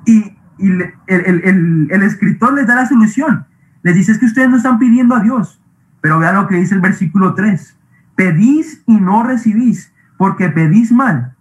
Y, 0.05 0.35
el, 0.57 0.93
el 1.07 2.03
escritor 2.03 2.53
les 2.53 2.67
da 2.67 2.75
la 2.75 2.85
solución 2.85 3.45
les 3.81 3.95
dice 3.95 4.11
es 4.11 4.17
que 4.17 4.25
ustedes 4.25 4.49
no 4.49 4.57
están 4.57 4.79
pidiendo 4.79 5.15
a 5.15 5.21
Dios. 5.21 5.59
Pero 6.01 6.19
vean 6.19 6.35
lo 6.35 6.47
que 6.47 6.55
dice 6.55 6.75
el 6.75 6.81
versículo 6.81 7.33
3. 7.33 7.77
Pedís 8.15 8.83
y 8.85 8.99
no 8.99 9.23
recibís, 9.23 9.93
porque 10.17 10.49
pedís 10.49 10.91
mal 10.91 11.35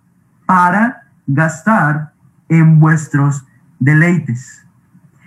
para 0.47 1.09
gastar 1.27 2.13
en 2.49 2.81
vuestros 2.81 3.47
deleites. 3.79 4.65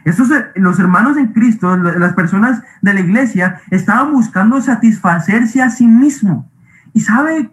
Estos, 0.04 0.30
los 0.56 0.80
hermanos 0.80 1.18
en 1.18 1.28
Cristo, 1.28 1.78
las 1.78 2.14
personas 2.14 2.64
de 2.82 2.94
la 2.94 3.02
iglesia, 3.02 3.62
estaban 3.70 4.14
buscando 4.14 4.60
satisfacerse 4.62 5.62
a 5.62 5.70
sí 5.70 5.86
mismo. 5.86 6.50
¿Y 6.94 7.02
sabe 7.02 7.52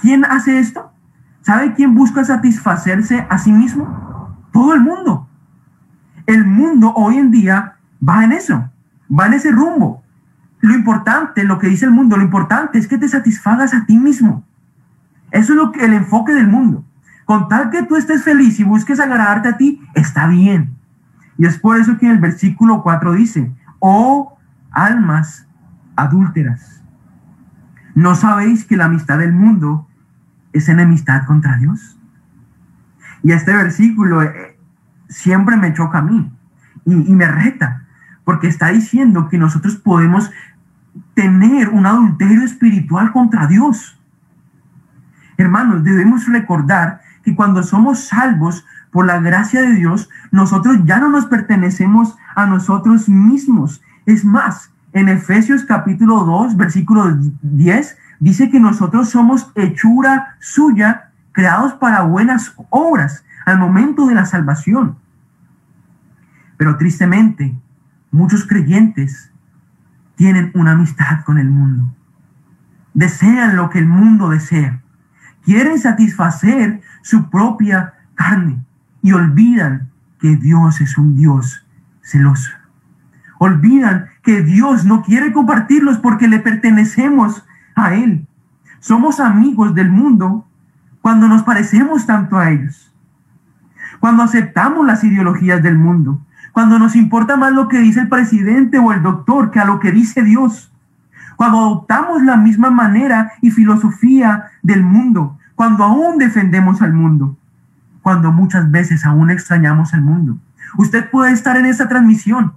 quién 0.00 0.24
hace 0.24 0.58
esto? 0.58 0.92
¿Sabe 1.40 1.72
quién 1.74 1.94
busca 1.94 2.24
satisfacerse 2.24 3.26
a 3.28 3.38
sí 3.38 3.52
mismo? 3.52 4.36
Todo 4.52 4.74
el 4.74 4.80
mundo. 4.80 5.28
El 6.26 6.44
mundo 6.44 6.92
hoy 6.94 7.16
en 7.16 7.30
día 7.30 7.76
va 8.06 8.22
en 8.22 8.32
eso 8.32 8.71
va 9.12 9.26
en 9.26 9.34
ese 9.34 9.50
rumbo. 9.50 10.02
Lo 10.60 10.74
importante, 10.74 11.44
lo 11.44 11.58
que 11.58 11.68
dice 11.68 11.84
el 11.84 11.90
mundo, 11.90 12.16
lo 12.16 12.22
importante 12.22 12.78
es 12.78 12.86
que 12.86 12.98
te 12.98 13.08
satisfagas 13.08 13.74
a 13.74 13.84
ti 13.84 13.98
mismo. 13.98 14.44
Eso 15.30 15.52
es 15.52 15.56
lo 15.56 15.72
que 15.72 15.84
el 15.84 15.94
enfoque 15.94 16.32
del 16.32 16.46
mundo. 16.46 16.84
Con 17.24 17.48
tal 17.48 17.70
que 17.70 17.82
tú 17.82 17.96
estés 17.96 18.22
feliz 18.22 18.60
y 18.60 18.64
busques 18.64 19.00
agradarte 19.00 19.48
a 19.48 19.56
ti, 19.56 19.80
está 19.94 20.26
bien. 20.28 20.76
Y 21.38 21.46
es 21.46 21.58
por 21.58 21.78
eso 21.78 21.98
que 21.98 22.10
el 22.10 22.18
versículo 22.18 22.82
4 22.82 23.12
dice, 23.14 23.52
oh 23.80 24.36
almas 24.70 25.46
adúlteras, 25.96 26.82
¿no 27.94 28.14
sabéis 28.14 28.64
que 28.64 28.76
la 28.76 28.86
amistad 28.86 29.18
del 29.18 29.32
mundo 29.32 29.88
es 30.52 30.68
enemistad 30.68 31.24
contra 31.26 31.56
Dios? 31.56 31.98
Y 33.22 33.32
este 33.32 33.54
versículo 33.54 34.22
eh, 34.22 34.58
siempre 35.08 35.56
me 35.56 35.72
choca 35.72 35.98
a 35.98 36.02
mí 36.02 36.30
y, 36.84 36.92
y 36.92 37.14
me 37.14 37.26
reta, 37.26 37.81
porque 38.24 38.48
está 38.48 38.68
diciendo 38.68 39.28
que 39.28 39.38
nosotros 39.38 39.76
podemos 39.76 40.30
tener 41.14 41.68
un 41.70 41.86
adulterio 41.86 42.42
espiritual 42.42 43.12
contra 43.12 43.46
Dios. 43.46 43.98
Hermanos, 45.36 45.82
debemos 45.84 46.26
recordar 46.26 47.00
que 47.24 47.34
cuando 47.34 47.62
somos 47.62 48.04
salvos 48.08 48.64
por 48.90 49.06
la 49.06 49.20
gracia 49.20 49.62
de 49.62 49.74
Dios, 49.74 50.08
nosotros 50.30 50.78
ya 50.84 50.98
no 50.98 51.08
nos 51.08 51.26
pertenecemos 51.26 52.16
a 52.34 52.46
nosotros 52.46 53.08
mismos. 53.08 53.82
Es 54.06 54.24
más, 54.24 54.70
en 54.92 55.08
Efesios 55.08 55.64
capítulo 55.64 56.24
2, 56.24 56.56
versículo 56.56 57.16
10, 57.40 57.96
dice 58.20 58.50
que 58.50 58.60
nosotros 58.60 59.08
somos 59.08 59.50
hechura 59.54 60.36
suya, 60.40 61.10
creados 61.32 61.72
para 61.74 62.02
buenas 62.02 62.54
obras 62.68 63.24
al 63.46 63.58
momento 63.58 64.06
de 64.06 64.14
la 64.14 64.26
salvación. 64.26 64.96
Pero 66.58 66.76
tristemente, 66.76 67.56
muchos 68.12 68.46
creyentes 68.46 69.32
tienen 70.14 70.52
una 70.54 70.72
amistad 70.72 71.24
con 71.24 71.38
el 71.38 71.50
mundo. 71.50 71.92
Desean 72.94 73.56
lo 73.56 73.70
que 73.70 73.80
el 73.80 73.86
mundo 73.86 74.28
desea. 74.28 74.80
Quieren 75.44 75.80
satisfacer 75.80 76.80
su 77.02 77.28
propia 77.30 77.94
carne 78.14 78.62
y 79.02 79.12
olvidan 79.12 79.90
que 80.20 80.36
Dios 80.36 80.80
es 80.80 80.96
un 80.96 81.16
Dios 81.16 81.66
celoso. 82.02 82.52
Olvidan 83.38 84.06
que 84.22 84.42
Dios 84.42 84.84
no 84.84 85.02
quiere 85.02 85.32
compartirlos 85.32 85.98
porque 85.98 86.28
le 86.28 86.38
pertenecemos 86.38 87.44
a 87.74 87.94
Él. 87.94 88.28
Somos 88.78 89.18
amigos 89.18 89.74
del 89.74 89.90
mundo 89.90 90.46
cuando 91.00 91.26
nos 91.26 91.42
parecemos 91.42 92.06
tanto 92.06 92.38
a 92.38 92.50
ellos. 92.50 92.92
Cuando 93.98 94.22
aceptamos 94.22 94.86
las 94.86 95.02
ideologías 95.02 95.62
del 95.62 95.76
mundo. 95.76 96.20
Cuando 96.52 96.78
nos 96.78 96.96
importa 96.96 97.36
más 97.36 97.52
lo 97.52 97.68
que 97.68 97.78
dice 97.78 98.00
el 98.00 98.08
presidente 98.08 98.78
o 98.78 98.92
el 98.92 99.02
doctor 99.02 99.50
que 99.50 99.60
a 99.60 99.64
lo 99.64 99.80
que 99.80 99.92
dice 99.92 100.22
Dios. 100.22 100.72
Cuando 101.36 101.58
adoptamos 101.58 102.22
la 102.22 102.36
misma 102.36 102.70
manera 102.70 103.32
y 103.40 103.50
filosofía 103.50 104.44
del 104.62 104.82
mundo. 104.82 105.38
Cuando 105.54 105.84
aún 105.84 106.18
defendemos 106.18 106.82
al 106.82 106.92
mundo 106.92 107.36
cuando 108.02 108.32
muchas 108.32 108.70
veces 108.70 109.06
aún 109.06 109.30
extrañamos 109.30 109.94
el 109.94 110.02
mundo. 110.02 110.38
Usted 110.76 111.08
puede 111.10 111.32
estar 111.32 111.56
en 111.56 111.66
esa 111.66 111.88
transmisión, 111.88 112.54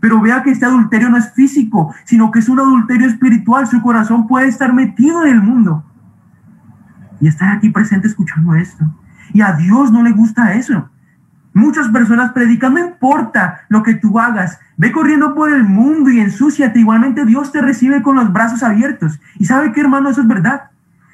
pero 0.00 0.20
vea 0.20 0.42
que 0.42 0.50
este 0.50 0.64
adulterio 0.64 1.10
no 1.10 1.18
es 1.18 1.32
físico, 1.32 1.94
sino 2.04 2.30
que 2.30 2.38
es 2.38 2.48
un 2.48 2.58
adulterio 2.58 3.06
espiritual. 3.06 3.66
Su 3.66 3.82
corazón 3.82 4.26
puede 4.26 4.48
estar 4.48 4.72
metido 4.72 5.24
en 5.24 5.32
el 5.32 5.42
mundo 5.42 5.84
y 7.20 7.28
estar 7.28 7.54
aquí 7.54 7.68
presente 7.68 8.08
escuchando 8.08 8.54
esto. 8.54 8.84
Y 9.32 9.42
a 9.42 9.52
Dios 9.52 9.92
no 9.92 10.02
le 10.02 10.12
gusta 10.12 10.54
eso. 10.54 10.88
Muchas 11.60 11.88
personas 11.88 12.32
predican, 12.32 12.72
no 12.72 12.80
importa 12.80 13.60
lo 13.68 13.82
que 13.82 13.92
tú 13.92 14.18
hagas, 14.18 14.58
ve 14.78 14.92
corriendo 14.92 15.34
por 15.34 15.52
el 15.52 15.62
mundo 15.62 16.08
y 16.08 16.18
ensúciate. 16.18 16.80
Igualmente 16.80 17.26
Dios 17.26 17.52
te 17.52 17.60
recibe 17.60 18.00
con 18.00 18.16
los 18.16 18.32
brazos 18.32 18.62
abiertos. 18.62 19.20
Y 19.38 19.44
sabe 19.44 19.70
que 19.70 19.82
hermano, 19.82 20.08
eso 20.08 20.22
es 20.22 20.26
verdad. 20.26 20.70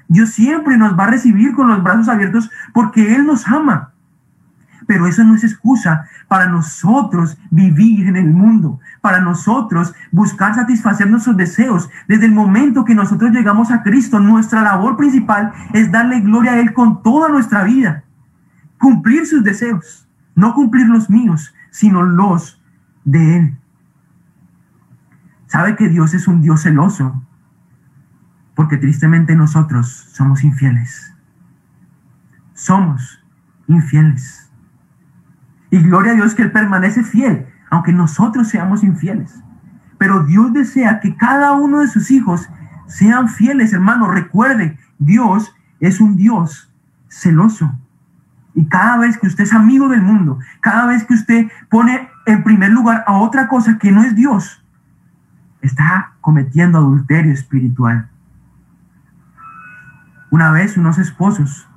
Dios 0.06 0.30
siempre 0.30 0.78
nos 0.78 0.96
va 0.96 1.06
a 1.06 1.10
recibir 1.10 1.52
con 1.52 1.66
los 1.66 1.82
brazos 1.82 2.08
abiertos 2.08 2.48
porque 2.72 3.16
Él 3.16 3.26
nos 3.26 3.48
ama. 3.48 3.90
Pero 4.86 5.08
eso 5.08 5.24
no 5.24 5.34
es 5.34 5.42
excusa 5.42 6.06
para 6.28 6.46
nosotros 6.46 7.36
vivir 7.50 8.06
en 8.06 8.14
el 8.14 8.28
mundo, 8.32 8.78
para 9.00 9.18
nosotros 9.18 9.94
buscar 10.12 10.54
satisfacer 10.54 11.10
nuestros 11.10 11.36
deseos. 11.36 11.90
Desde 12.06 12.26
el 12.26 12.32
momento 12.32 12.84
que 12.84 12.94
nosotros 12.94 13.32
llegamos 13.32 13.72
a 13.72 13.82
Cristo, 13.82 14.20
nuestra 14.20 14.62
labor 14.62 14.96
principal 14.96 15.52
es 15.72 15.90
darle 15.90 16.20
gloria 16.20 16.52
a 16.52 16.60
Él 16.60 16.72
con 16.72 17.02
toda 17.02 17.30
nuestra 17.30 17.64
vida. 17.64 18.04
Cumplir 18.78 19.26
sus 19.26 19.42
deseos, 19.42 20.05
no 20.36 20.54
cumplir 20.54 20.86
los 20.86 21.10
míos, 21.10 21.52
sino 21.70 22.04
los 22.04 22.62
de 23.04 23.36
Él. 23.36 23.58
¿Sabe 25.48 25.74
que 25.74 25.88
Dios 25.88 26.14
es 26.14 26.28
un 26.28 26.40
Dios 26.40 26.62
celoso? 26.62 27.26
porque 28.56 28.78
tristemente 28.78 29.36
nosotros 29.36 30.08
somos 30.12 30.42
infieles. 30.42 31.14
Somos 32.54 33.22
infieles. 33.68 34.50
Y 35.70 35.78
gloria 35.82 36.12
a 36.12 36.14
Dios 36.14 36.34
que 36.34 36.42
Él 36.42 36.50
permanece 36.50 37.04
fiel, 37.04 37.46
aunque 37.70 37.92
nosotros 37.92 38.48
seamos 38.48 38.82
infieles. 38.82 39.38
Pero 39.98 40.24
Dios 40.24 40.54
desea 40.54 41.00
que 41.00 41.16
cada 41.16 41.52
uno 41.52 41.80
de 41.80 41.88
sus 41.88 42.10
hijos 42.10 42.48
sean 42.86 43.28
fieles, 43.28 43.74
hermano. 43.74 44.08
Recuerde, 44.08 44.78
Dios 44.98 45.54
es 45.78 46.00
un 46.00 46.16
Dios 46.16 46.72
celoso. 47.08 47.78
Y 48.56 48.64
cada 48.68 48.96
vez 48.96 49.18
que 49.18 49.26
usted 49.26 49.44
es 49.44 49.52
amigo 49.52 49.86
del 49.86 50.00
mundo, 50.00 50.38
cada 50.62 50.86
vez 50.86 51.04
que 51.04 51.12
usted 51.12 51.46
pone 51.68 52.08
en 52.24 52.42
primer 52.42 52.70
lugar 52.70 53.04
a 53.06 53.18
otra 53.18 53.48
cosa 53.48 53.76
que 53.76 53.92
no 53.92 54.02
es 54.02 54.16
Dios, 54.16 54.64
está 55.60 56.14
cometiendo 56.22 56.78
adulterio 56.78 57.34
espiritual. 57.34 58.08
Una 60.30 60.52
vez 60.52 60.78
unos 60.78 60.96
esposos 60.96 61.68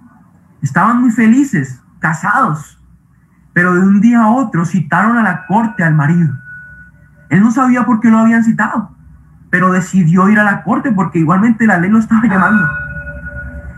estaban 0.62 1.02
muy 1.02 1.12
felices, 1.12 1.84
casados, 2.00 2.82
pero 3.52 3.74
de 3.74 3.82
un 3.82 4.00
día 4.00 4.22
a 4.22 4.30
otro 4.30 4.64
citaron 4.64 5.18
a 5.18 5.24
la 5.24 5.48
corte 5.48 5.84
al 5.84 5.96
marido. 5.96 6.34
Él 7.28 7.42
no 7.42 7.52
sabía 7.52 7.86
por 7.86 8.00
qué 8.00 8.10
lo 8.10 8.20
habían 8.20 8.46
citado, 8.46 8.96
pero 9.50 9.74
decidió 9.74 10.30
ir 10.30 10.40
a 10.40 10.46
la 10.46 10.64
corte 10.64 10.94
porque 10.94 11.20
igualmente 11.20 11.68
la 11.68 11.78
ley 11.78 11.90
lo 11.90 12.00
estaba 12.00 12.26
llamando. 12.26 12.66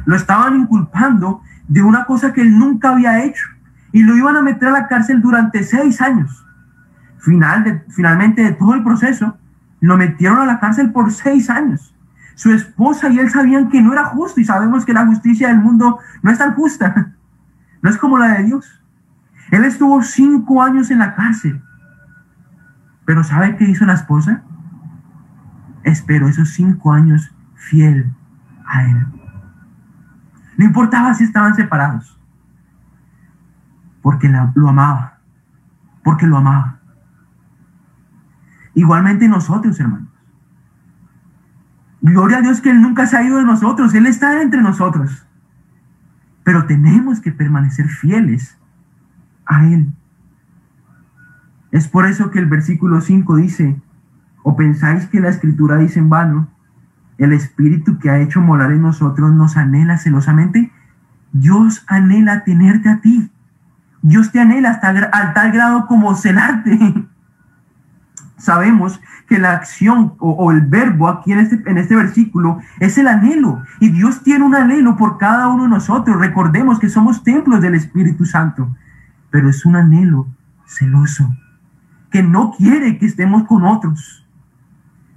Lo 0.06 0.16
estaban 0.16 0.56
inculpando 0.56 1.42
de 1.72 1.82
una 1.82 2.04
cosa 2.04 2.34
que 2.34 2.42
él 2.42 2.60
nunca 2.60 2.90
había 2.90 3.24
hecho 3.24 3.46
y 3.94 4.04
lo 4.04 4.18
iban 4.18 4.36
a 4.36 4.42
meter 4.42 4.68
a 4.68 4.72
la 4.72 4.88
cárcel 4.90 5.22
durante 5.22 5.64
seis 5.64 6.02
años. 6.02 6.46
Final 7.20 7.64
de, 7.64 7.82
finalmente 7.90 8.44
de 8.44 8.52
todo 8.52 8.74
el 8.74 8.84
proceso, 8.84 9.38
lo 9.80 9.96
metieron 9.96 10.40
a 10.40 10.46
la 10.46 10.60
cárcel 10.60 10.92
por 10.92 11.14
seis 11.14 11.50
años. 11.50 11.96
Su 12.36 12.52
esposa 12.52 13.08
y 13.08 13.20
él 13.20 13.30
sabían 13.30 13.70
que 13.70 13.82
no 13.82 13.94
era 13.94 14.04
justo 14.04 14.42
y 14.42 14.46
sabemos 14.46 14.86
que 14.86 14.92
la 14.92 15.06
justicia 15.06 15.48
del 15.48 15.60
mundo 15.60 16.00
no 16.22 16.32
es 16.32 16.38
tan 16.38 16.54
justa. 16.56 17.14
No 17.84 17.90
es 17.90 17.98
como 17.98 18.20
la 18.20 18.38
de 18.38 18.44
Dios. 18.44 18.80
Él 19.50 19.66
estuvo 19.66 20.04
cinco 20.04 20.62
años 20.62 20.92
en 20.92 21.00
la 21.00 21.16
cárcel. 21.16 21.64
Pero 23.06 23.24
¿sabe 23.24 23.56
qué 23.56 23.64
hizo 23.64 23.88
la 23.88 23.94
esposa? 23.94 24.44
Esperó 25.84 26.28
esos 26.28 26.52
cinco 26.52 26.94
años 26.94 27.34
fiel 27.56 28.14
a 28.68 28.84
él. 28.84 29.21
No 30.62 30.68
importaba 30.68 31.12
si 31.16 31.24
estaban 31.24 31.56
separados. 31.56 32.16
Porque 34.04 34.30
lo 34.30 34.70
amaba. 34.70 35.18
Porque 36.04 36.28
lo 36.28 36.38
amaba. 36.38 36.78
Igualmente 38.76 39.28
nosotros, 39.28 39.80
hermanos. 39.80 40.08
Gloria 42.00 42.38
a 42.38 42.42
Dios 42.42 42.62
que 42.62 42.70
Él 42.70 42.80
nunca 42.80 43.08
se 43.08 43.18
ha 43.18 43.24
ido 43.24 43.40
de 43.40 43.44
nosotros, 43.44 43.96
Él 43.96 44.06
está 44.06 44.40
entre 44.44 44.62
nosotros. 44.62 45.26
Pero 46.44 46.68
tenemos 46.68 47.22
que 47.22 47.32
permanecer 47.32 47.88
fieles 47.88 48.56
a 49.48 49.66
Él. 49.66 49.92
Es 51.72 51.88
por 51.88 52.06
eso 52.06 52.30
que 52.30 52.38
el 52.38 52.46
versículo 52.46 53.02
5 53.02 53.36
dice, 53.38 53.82
o 54.44 54.56
pensáis 54.56 55.08
que 55.08 55.22
la 55.22 55.30
escritura 55.30 55.78
dice 55.78 55.98
en 55.98 56.10
vano, 56.10 56.50
el 57.22 57.34
espíritu 57.34 58.00
que 58.00 58.10
ha 58.10 58.20
hecho 58.20 58.42
morar 58.42 58.72
en 58.72 58.82
nosotros 58.82 59.32
nos 59.32 59.56
anhela 59.56 60.00
celosamente. 60.00 60.72
Dios 61.32 61.86
anhela 61.88 62.44
tenerte 62.44 62.90
a 62.90 63.00
ti. 63.00 63.30
Dios 64.02 64.32
te 64.32 64.40
anhela 64.40 64.72
hasta 64.72 64.90
al 64.90 65.34
tal 65.34 65.52
grado 65.52 65.86
como 65.86 66.16
celarte. 66.16 66.80
Sabemos 68.38 69.00
que 69.28 69.38
la 69.38 69.52
acción 69.52 70.16
o, 70.18 70.52
el 70.52 70.62
verbo 70.62 71.08
aquí 71.08 71.32
en 71.32 71.40
este, 71.40 71.62
en 71.70 71.78
este 71.78 71.96
versículo 71.96 72.60
es 72.80 72.98
el 72.98 73.08
anhelo. 73.08 73.62
Y 73.80 73.90
Dios 73.90 74.24
tiene 74.24 74.44
un 74.44 74.56
anhelo 74.56 74.98
por 74.98 75.20
cada 75.20 75.48
uno 75.48 75.64
de 75.64 75.70
nosotros. 75.70 76.20
Recordemos 76.20 76.80
que 76.80 76.90
somos 76.90 77.24
templos 77.24 77.62
del 77.62 77.76
Espíritu 77.76 78.26
Santo, 78.26 78.76
pero 79.30 79.48
es 79.48 79.64
un 79.64 79.76
anhelo 79.76 80.28
celoso, 80.66 81.32
que 82.10 82.24
no 82.24 82.52
quiere 82.58 82.98
que 82.98 83.06
estemos 83.06 83.44
con 83.44 83.64
otros. 83.64 84.26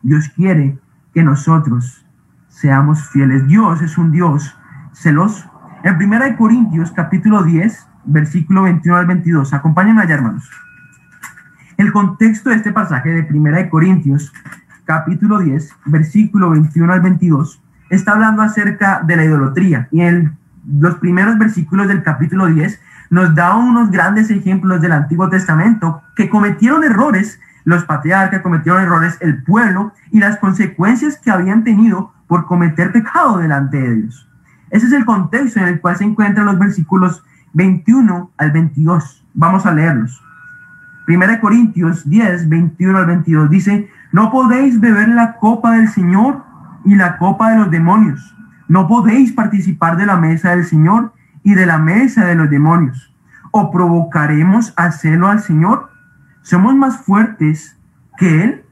Dios 0.03 0.29
quiere 0.29 0.79
que 1.15 1.23
nosotros 1.23 2.05
seamos 2.49 3.09
fieles. 3.11 3.47
Dios 3.47 3.81
es 3.81 3.97
un 3.97 4.11
Dios 4.11 4.55
celoso. 4.93 5.51
En 5.85 5.97
1 5.97 6.37
Corintios 6.37 6.91
capítulo 6.91 7.43
10, 7.43 7.87
versículo 8.05 8.65
21 8.65 8.99
al 8.99 9.07
22. 9.07 9.55
Acompáñenme 9.55 10.03
allá, 10.03 10.15
hermanos. 10.15 10.51
El 11.77 11.93
contexto 11.93 12.51
de 12.51 12.57
este 12.57 12.73
pasaje 12.73 13.11
de 13.11 13.23
Primera 13.23 13.59
de 13.59 13.69
Corintios, 13.69 14.33
capítulo 14.85 15.39
10, 15.39 15.77
versículo 15.87 16.51
21 16.51 16.93
al 16.93 17.01
22, 17.01 17.63
está 17.91 18.13
hablando 18.13 18.43
acerca 18.43 19.03
de 19.05 19.17
la 19.17 19.25
idolatría. 19.25 19.89
Y 19.91 20.01
en 20.01 20.37
los 20.67 20.97
primeros 20.97 21.39
versículos 21.39 21.89
del 21.89 22.03
capítulo 22.03 22.47
10 22.47 22.81
nos 23.11 23.35
da 23.35 23.57
unos 23.57 23.91
grandes 23.91 24.31
ejemplos 24.31 24.81
del 24.81 24.93
Antiguo 24.93 25.29
Testamento 25.29 26.03
que 26.17 26.29
cometieron 26.29 26.83
errores, 26.85 27.41
los 27.65 27.85
patriarcas 27.85 28.43
cometieron 28.43 28.83
errores, 28.83 29.17
el 29.21 29.43
pueblo, 29.43 29.93
y 30.11 30.21
las 30.21 30.37
consecuencias 30.37 31.19
que 31.19 31.31
habían 31.31 31.65
tenido 31.65 32.13
por 32.27 32.47
cometer 32.47 32.93
pecado 32.93 33.39
delante 33.39 33.81
de 33.81 33.95
Dios. 33.97 34.29
Ese 34.71 34.87
es 34.87 34.93
el 34.93 35.05
contexto 35.05 35.61
en 35.61 35.69
el 35.69 35.81
cual 35.81 35.97
se 35.97 36.05
encuentran 36.05 36.47
los 36.47 36.59
versículos 36.59 37.23
21 37.53 38.31
al 38.37 38.51
22. 38.51 39.25
Vamos 39.35 39.67
a 39.67 39.73
leerlos. 39.73 40.23
Primera 41.07 41.41
Corintios 41.41 42.09
10, 42.09 42.49
21 42.49 42.99
al 42.99 43.07
22 43.07 43.51
dice, 43.51 43.91
no 44.11 44.31
podéis 44.31 44.81
beber 44.81 45.09
la 45.09 45.37
copa 45.37 45.73
del 45.73 45.89
Señor 45.89 46.43
y 46.85 46.95
la 46.95 47.19
copa 47.19 47.51
de 47.51 47.59
los 47.59 47.71
demonios. 47.71 48.31
no 48.67 48.89
podéis 48.89 49.33
participar 49.33 49.97
de 49.97 50.07
la 50.07 50.17
mesa 50.17 50.51
del 50.51 50.65
Señor 50.65 51.13
y 51.43 51.55
de 51.55 51.67
la 51.67 51.79
mesa 51.79 52.25
de 52.25 52.35
los 52.35 52.49
demonios. 52.49 53.13
¿O 53.51 53.71
provocaremos 53.71 54.73
a 54.77 54.91
celo 54.91 55.29
al 55.29 55.41
Señor? 55.41 55.91
¿Somos 56.45 56.75
más 56.75 56.99
fuertes 56.99 57.75
que 58.19 58.45
Él? 58.45 58.65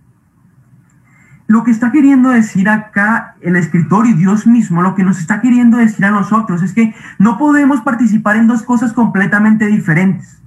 Lo 1.47 1.65
que 1.65 1.71
está 1.71 1.91
queriendo 1.91 2.29
decir 2.29 2.69
acá 2.69 3.35
el 3.41 3.57
escritor 3.57 4.07
y 4.07 4.13
Dios 4.13 4.47
mismo, 4.47 4.83
lo 4.83 4.95
que 4.95 5.03
nos 5.03 5.19
está 5.19 5.41
queriendo 5.41 5.79
decir 5.79 6.05
a 6.05 6.11
nosotros 6.11 6.63
es 6.63 6.75
que 6.75 6.95
no 7.19 7.39
podemos 7.39 7.81
participar 7.81 8.37
en 8.37 8.47
dos 8.47 8.63
cosas 8.63 8.93
completamente 8.93 9.67
diferentes. 9.67 10.43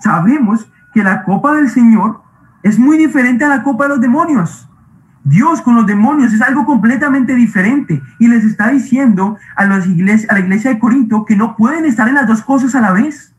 Sabemos 0.00 0.68
que 0.92 1.04
la 1.04 1.22
copa 1.22 1.54
del 1.54 1.70
Señor 1.70 2.20
es 2.64 2.80
muy 2.80 2.98
diferente 2.98 3.44
a 3.44 3.48
la 3.48 3.62
copa 3.62 3.84
de 3.84 3.90
los 3.90 4.00
demonios. 4.00 4.68
Dios 5.22 5.60
con 5.60 5.76
los 5.76 5.86
demonios 5.86 6.32
es 6.32 6.42
algo 6.42 6.64
completamente 6.64 7.36
diferente 7.36 8.02
y 8.18 8.26
les 8.26 8.44
está 8.44 8.70
diciendo 8.70 9.38
a, 9.54 9.66
las 9.66 9.86
iglesias, 9.86 10.28
a 10.30 10.34
la 10.34 10.40
iglesia 10.40 10.72
de 10.72 10.80
Corinto 10.80 11.24
que 11.24 11.36
no 11.36 11.54
pueden 11.54 11.84
estar 11.84 12.08
en 12.08 12.14
las 12.14 12.26
dos 12.26 12.42
cosas 12.42 12.74
a 12.74 12.80
la 12.80 12.92
vez. 12.92 13.36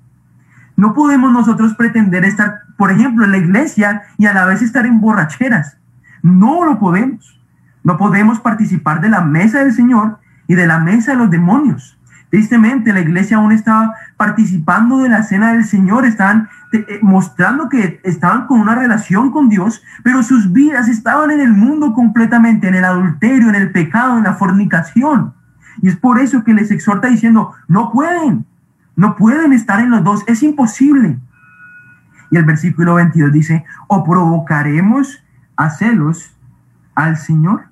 No 0.81 0.95
podemos 0.95 1.31
nosotros 1.31 1.75
pretender 1.75 2.25
estar, 2.25 2.63
por 2.75 2.89
ejemplo, 2.89 3.23
en 3.23 3.29
la 3.29 3.37
iglesia 3.37 4.01
y 4.17 4.25
a 4.25 4.33
la 4.33 4.45
vez 4.45 4.63
estar 4.63 4.87
en 4.87 4.99
borracheras. 4.99 5.77
No 6.23 6.65
lo 6.65 6.79
podemos. 6.79 7.39
No 7.83 7.99
podemos 7.99 8.39
participar 8.39 8.99
de 8.99 9.09
la 9.09 9.21
mesa 9.21 9.59
del 9.59 9.73
Señor 9.73 10.17
y 10.47 10.55
de 10.55 10.65
la 10.65 10.79
mesa 10.79 11.11
de 11.11 11.19
los 11.19 11.29
demonios. 11.29 11.99
Tristemente, 12.31 12.93
la 12.93 13.01
iglesia 13.01 13.37
aún 13.37 13.51
estaba 13.51 13.93
participando 14.17 14.97
de 15.03 15.09
la 15.09 15.21
cena 15.21 15.53
del 15.53 15.65
Señor, 15.65 16.03
estaban 16.03 16.49
eh, 16.73 16.97
mostrando 17.03 17.69
que 17.69 18.01
estaban 18.03 18.47
con 18.47 18.59
una 18.59 18.73
relación 18.73 19.29
con 19.29 19.49
Dios, 19.49 19.83
pero 20.03 20.23
sus 20.23 20.51
vidas 20.51 20.87
estaban 20.87 21.29
en 21.29 21.41
el 21.41 21.53
mundo 21.53 21.93
completamente, 21.93 22.67
en 22.67 22.73
el 22.73 22.85
adulterio, 22.85 23.49
en 23.49 23.55
el 23.55 23.71
pecado, 23.71 24.17
en 24.17 24.23
la 24.23 24.33
fornicación. 24.33 25.35
Y 25.83 25.89
es 25.89 25.95
por 25.95 26.17
eso 26.17 26.43
que 26.43 26.55
les 26.55 26.71
exhorta 26.71 27.07
diciendo, 27.07 27.53
no 27.67 27.91
pueden, 27.91 28.47
no 28.95 29.15
pueden 29.15 29.53
estar 29.53 29.79
en 29.79 29.89
los 29.89 30.03
dos, 30.03 30.23
es 30.27 30.43
imposible. 30.43 31.19
Y 32.29 32.37
el 32.37 32.45
versículo 32.45 32.95
22 32.95 33.31
dice, 33.31 33.65
o 33.87 34.03
provocaremos 34.03 35.23
a 35.55 35.69
celos 35.69 36.35
al 36.95 37.17
Señor. 37.17 37.65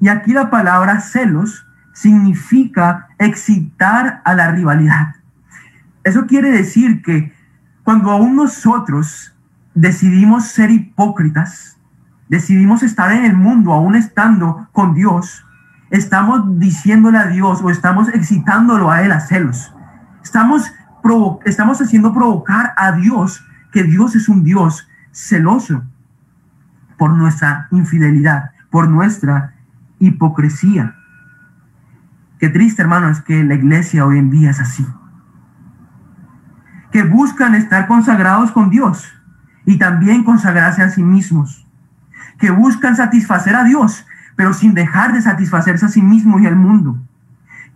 Y 0.00 0.08
aquí 0.08 0.32
la 0.32 0.50
palabra 0.50 1.00
celos 1.00 1.66
significa 1.92 3.08
excitar 3.18 4.20
a 4.24 4.34
la 4.34 4.50
rivalidad. 4.50 5.16
Eso 6.04 6.26
quiere 6.26 6.50
decir 6.50 7.02
que 7.02 7.34
cuando 7.82 8.10
aún 8.10 8.36
nosotros 8.36 9.34
decidimos 9.74 10.48
ser 10.48 10.70
hipócritas, 10.70 11.78
decidimos 12.28 12.82
estar 12.82 13.12
en 13.12 13.24
el 13.24 13.36
mundo 13.36 13.72
aún 13.72 13.94
estando 13.94 14.68
con 14.72 14.94
Dios, 14.94 15.44
estamos 15.90 16.58
diciéndole 16.58 17.18
a 17.18 17.26
Dios 17.28 17.62
o 17.62 17.70
estamos 17.70 18.08
excitándolo 18.08 18.90
a 18.90 19.02
Él 19.02 19.12
a 19.12 19.20
celos. 19.20 19.72
Estamos, 20.26 20.72
estamos 21.44 21.80
haciendo 21.80 22.12
provocar 22.12 22.74
a 22.76 22.90
Dios 22.90 23.46
que 23.70 23.84
Dios 23.84 24.16
es 24.16 24.28
un 24.28 24.42
Dios 24.42 24.88
celoso 25.12 25.84
por 26.98 27.12
nuestra 27.12 27.68
infidelidad, 27.70 28.50
por 28.68 28.88
nuestra 28.88 29.54
hipocresía. 30.00 30.96
Qué 32.40 32.48
triste, 32.48 32.82
hermano, 32.82 33.08
es 33.08 33.20
que 33.20 33.44
la 33.44 33.54
iglesia 33.54 34.04
hoy 34.04 34.18
en 34.18 34.30
día 34.30 34.50
es 34.50 34.58
así. 34.58 34.84
Que 36.90 37.04
buscan 37.04 37.54
estar 37.54 37.86
consagrados 37.86 38.50
con 38.50 38.68
Dios 38.68 39.06
y 39.64 39.78
también 39.78 40.24
consagrarse 40.24 40.82
a 40.82 40.90
sí 40.90 41.04
mismos. 41.04 41.68
Que 42.40 42.50
buscan 42.50 42.96
satisfacer 42.96 43.54
a 43.54 43.62
Dios, 43.62 44.04
pero 44.34 44.52
sin 44.52 44.74
dejar 44.74 45.12
de 45.12 45.22
satisfacerse 45.22 45.86
a 45.86 45.88
sí 45.88 46.02
mismos 46.02 46.42
y 46.42 46.46
al 46.46 46.56
mundo. 46.56 46.98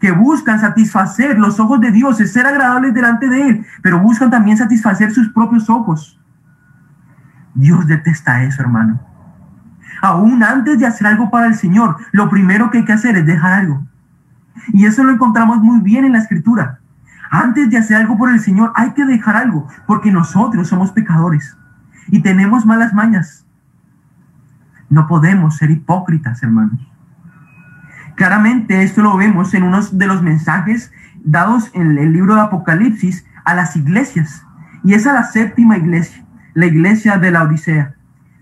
Que 0.01 0.13
buscan 0.13 0.61
satisfacer 0.61 1.39
los 1.39 1.61
ojos 1.61 1.81
de 1.81 1.93
Dios, 1.93 2.21
es 2.21 2.33
ser 2.33 2.47
agradables 2.47 2.95
delante 2.95 3.29
de 3.29 3.49
Él, 3.49 3.67
pero 3.83 4.01
buscan 4.01 4.31
también 4.31 4.57
satisfacer 4.57 5.13
sus 5.13 5.29
propios 5.29 5.69
ojos. 5.69 6.19
Dios 7.55 7.87
detesta 7.87 8.43
eso, 8.43 8.63
hermano 8.63 9.11
aún 10.01 10.43
antes 10.43 10.79
de 10.79 10.87
hacer 10.87 11.07
algo 11.07 11.31
para 11.31 11.47
el 11.47 11.55
Señor, 11.55 11.97
lo 12.13 12.29
primero 12.29 12.71
que 12.71 12.79
hay 12.79 12.85
que 12.85 12.93
hacer 12.93 13.17
es 13.17 13.27
dejar 13.27 13.53
algo. 13.53 13.87
Y 14.69 14.87
eso 14.87 15.05
lo 15.05 15.13
encontramos 15.13 15.59
muy 15.59 15.81
bien 15.81 16.05
en 16.05 16.13
la 16.13 16.19
escritura. 16.19 16.81
Antes 17.31 17.71
de 17.71 17.79
hacer 17.79 17.97
algo 17.97 18.19
por 18.19 18.31
el 18.31 18.41
Señor, 18.41 18.73
hay 18.75 18.93
que 18.93 19.05
dejar 19.05 19.37
algo, 19.37 19.69
porque 19.87 20.11
nosotros 20.11 20.69
somos 20.69 20.91
pecadores 20.93 21.57
y 22.09 22.21
tenemos 22.21 22.67
malas 22.67 22.93
mañas. 22.93 23.47
No 24.89 25.07
podemos 25.07 25.57
ser 25.57 25.71
hipócritas, 25.71 26.43
hermanos. 26.43 26.90
Claramente 28.21 28.83
esto 28.83 29.01
lo 29.01 29.17
vemos 29.17 29.55
en 29.55 29.63
uno 29.63 29.81
de 29.81 30.07
los 30.07 30.21
mensajes 30.21 30.93
dados 31.25 31.71
en 31.73 31.97
el 31.97 32.13
libro 32.13 32.35
de 32.35 32.43
Apocalipsis 32.43 33.25
a 33.47 33.55
las 33.55 33.77
iglesias. 33.77 34.45
Y 34.85 34.93
es 34.93 35.07
a 35.07 35.15
la 35.15 35.25
séptima 35.25 35.79
iglesia, 35.79 36.23
la 36.53 36.67
iglesia 36.67 37.17
de 37.17 37.31
la 37.31 37.45
Odisea 37.45 37.95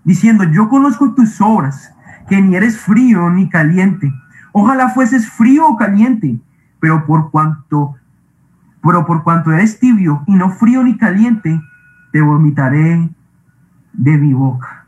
diciendo, 0.03 0.43
yo 0.43 0.69
conozco 0.69 1.14
tus 1.14 1.41
obras, 1.41 1.95
que 2.29 2.43
ni 2.43 2.57
eres 2.57 2.77
frío 2.77 3.31
ni 3.31 3.49
caliente. 3.49 4.12
Ojalá 4.51 4.88
fueses 4.88 5.31
frío 5.31 5.69
o 5.69 5.77
caliente, 5.77 6.41
pero 6.81 7.07
por 7.07 7.31
cuanto, 7.31 7.95
pero 8.83 9.07
por 9.07 9.23
cuanto 9.23 9.53
eres 9.53 9.79
tibio 9.79 10.25
y 10.27 10.35
no 10.35 10.51
frío 10.51 10.83
ni 10.83 10.97
caliente, 10.97 11.62
te 12.11 12.21
vomitaré 12.21 13.09
de 13.93 14.19
mi 14.19 14.35
boca. 14.35 14.87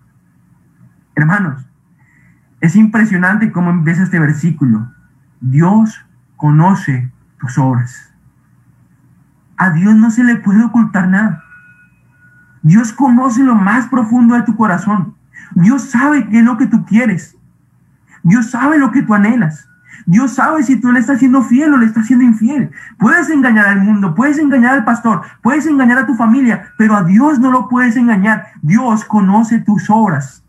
Hermanos, 1.15 1.70
es 2.61 2.77
impresionante 2.77 3.53
cómo 3.53 3.71
empieza 3.71 4.03
este 4.03 4.21
versículo. 4.21 4.93
Dios 5.41 6.05
conoce 6.37 7.11
tus 7.39 7.57
obras. 7.59 8.13
A 9.57 9.71
Dios 9.71 9.95
no 9.95 10.11
se 10.11 10.25
le 10.25 10.37
puede 10.37 10.65
ocultar 10.65 11.09
nada. 11.09 11.45
Dios 12.63 12.93
conoce 12.93 13.43
lo 13.43 13.55
más 13.55 13.89
profundo 13.89 14.35
de 14.35 14.43
tu 14.43 14.57
corazón. 14.57 15.15
Dios 15.55 15.83
sabe 15.83 16.29
qué 16.29 16.41
es 16.41 16.45
lo 16.45 16.57
que 16.59 16.67
tú 16.67 16.85
quieres. 16.85 17.37
Dios 18.23 18.51
sabe 18.51 18.79
lo 18.79 18.91
que 18.91 19.03
tú 19.03 19.15
anhelas. 19.15 19.67
Dios 20.07 20.35
sabe 20.35 20.63
si 20.63 20.81
tú 20.81 20.93
le 20.93 21.01
estás 21.01 21.19
siendo 21.19 21.43
fiel 21.43 21.73
o 21.73 21.77
le 21.77 21.87
estás 21.87 22.07
siendo 22.07 22.25
infiel. 22.25 22.71
Puedes 22.99 23.31
engañar 23.31 23.67
al 23.67 23.81
mundo, 23.81 24.15
puedes 24.15 24.39
engañar 24.39 24.75
al 24.75 24.85
pastor, 24.85 25.23
puedes 25.43 25.67
engañar 25.67 25.99
a 25.99 26.07
tu 26.07 26.15
familia, 26.15 26.73
pero 26.77 26.97
a 26.97 27.05
Dios 27.05 27.39
no 27.39 27.51
lo 27.51 27.69
puedes 27.69 27.97
engañar. 27.97 28.47
Dios 28.63 29.05
conoce 29.05 29.61
tus 29.61 29.89
obras. 29.89 30.43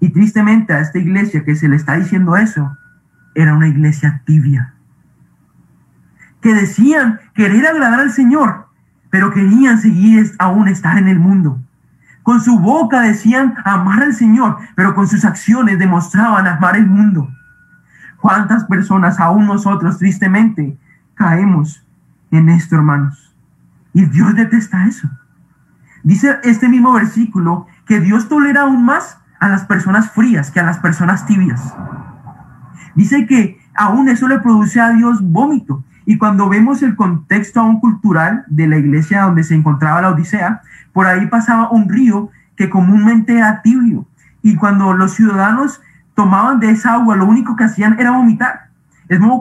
Y 0.00 0.08
tristemente 0.10 0.72
a 0.72 0.80
esta 0.80 0.98
iglesia 0.98 1.44
que 1.44 1.54
se 1.54 1.68
le 1.68 1.76
está 1.76 1.96
diciendo 1.96 2.36
eso, 2.36 2.76
era 3.34 3.54
una 3.54 3.68
iglesia 3.68 4.22
tibia. 4.24 4.74
Que 6.40 6.54
decían 6.54 7.20
querer 7.34 7.66
agradar 7.66 8.00
al 8.00 8.10
Señor, 8.10 8.66
pero 9.10 9.32
querían 9.32 9.78
seguir 9.78 10.32
aún 10.38 10.68
estar 10.68 10.96
en 10.96 11.08
el 11.08 11.18
mundo. 11.18 11.60
Con 12.22 12.40
su 12.40 12.58
boca 12.58 13.02
decían 13.02 13.54
amar 13.64 14.02
al 14.02 14.14
Señor, 14.14 14.56
pero 14.74 14.94
con 14.94 15.06
sus 15.06 15.24
acciones 15.24 15.78
demostraban 15.78 16.46
amar 16.46 16.76
el 16.76 16.86
mundo. 16.86 17.28
¿Cuántas 18.20 18.64
personas, 18.64 19.20
aún 19.20 19.46
nosotros, 19.46 19.98
tristemente, 19.98 20.78
caemos 21.14 21.84
en 22.30 22.48
esto, 22.48 22.76
hermanos? 22.76 23.34
Y 23.92 24.04
Dios 24.06 24.34
detesta 24.34 24.86
eso. 24.86 25.08
Dice 26.02 26.38
este 26.44 26.68
mismo 26.68 26.92
versículo 26.92 27.66
que 27.86 28.00
Dios 28.00 28.28
tolera 28.28 28.62
aún 28.62 28.84
más 28.84 29.19
a 29.40 29.48
las 29.48 29.64
personas 29.64 30.10
frías 30.10 30.50
que 30.50 30.60
a 30.60 30.64
las 30.64 30.78
personas 30.78 31.26
tibias. 31.26 31.74
Dice 32.94 33.26
que 33.26 33.58
aún 33.74 34.08
eso 34.08 34.28
le 34.28 34.38
produce 34.38 34.80
a 34.80 34.90
Dios 34.90 35.20
vómito. 35.22 35.82
Y 36.04 36.18
cuando 36.18 36.48
vemos 36.48 36.82
el 36.82 36.96
contexto 36.96 37.60
aún 37.60 37.80
cultural 37.80 38.44
de 38.48 38.66
la 38.66 38.76
iglesia 38.76 39.22
donde 39.22 39.44
se 39.44 39.54
encontraba 39.54 40.02
la 40.02 40.10
Odisea, 40.10 40.62
por 40.92 41.06
ahí 41.06 41.26
pasaba 41.26 41.70
un 41.70 41.88
río 41.88 42.30
que 42.56 42.68
comúnmente 42.68 43.38
era 43.38 43.62
tibio. 43.62 44.06
Y 44.42 44.56
cuando 44.56 44.92
los 44.92 45.14
ciudadanos 45.14 45.80
tomaban 46.14 46.60
de 46.60 46.70
esa 46.70 46.94
agua, 46.94 47.16
lo 47.16 47.26
único 47.26 47.56
que 47.56 47.64
hacían 47.64 47.98
era 47.98 48.10
vomitar. 48.10 48.68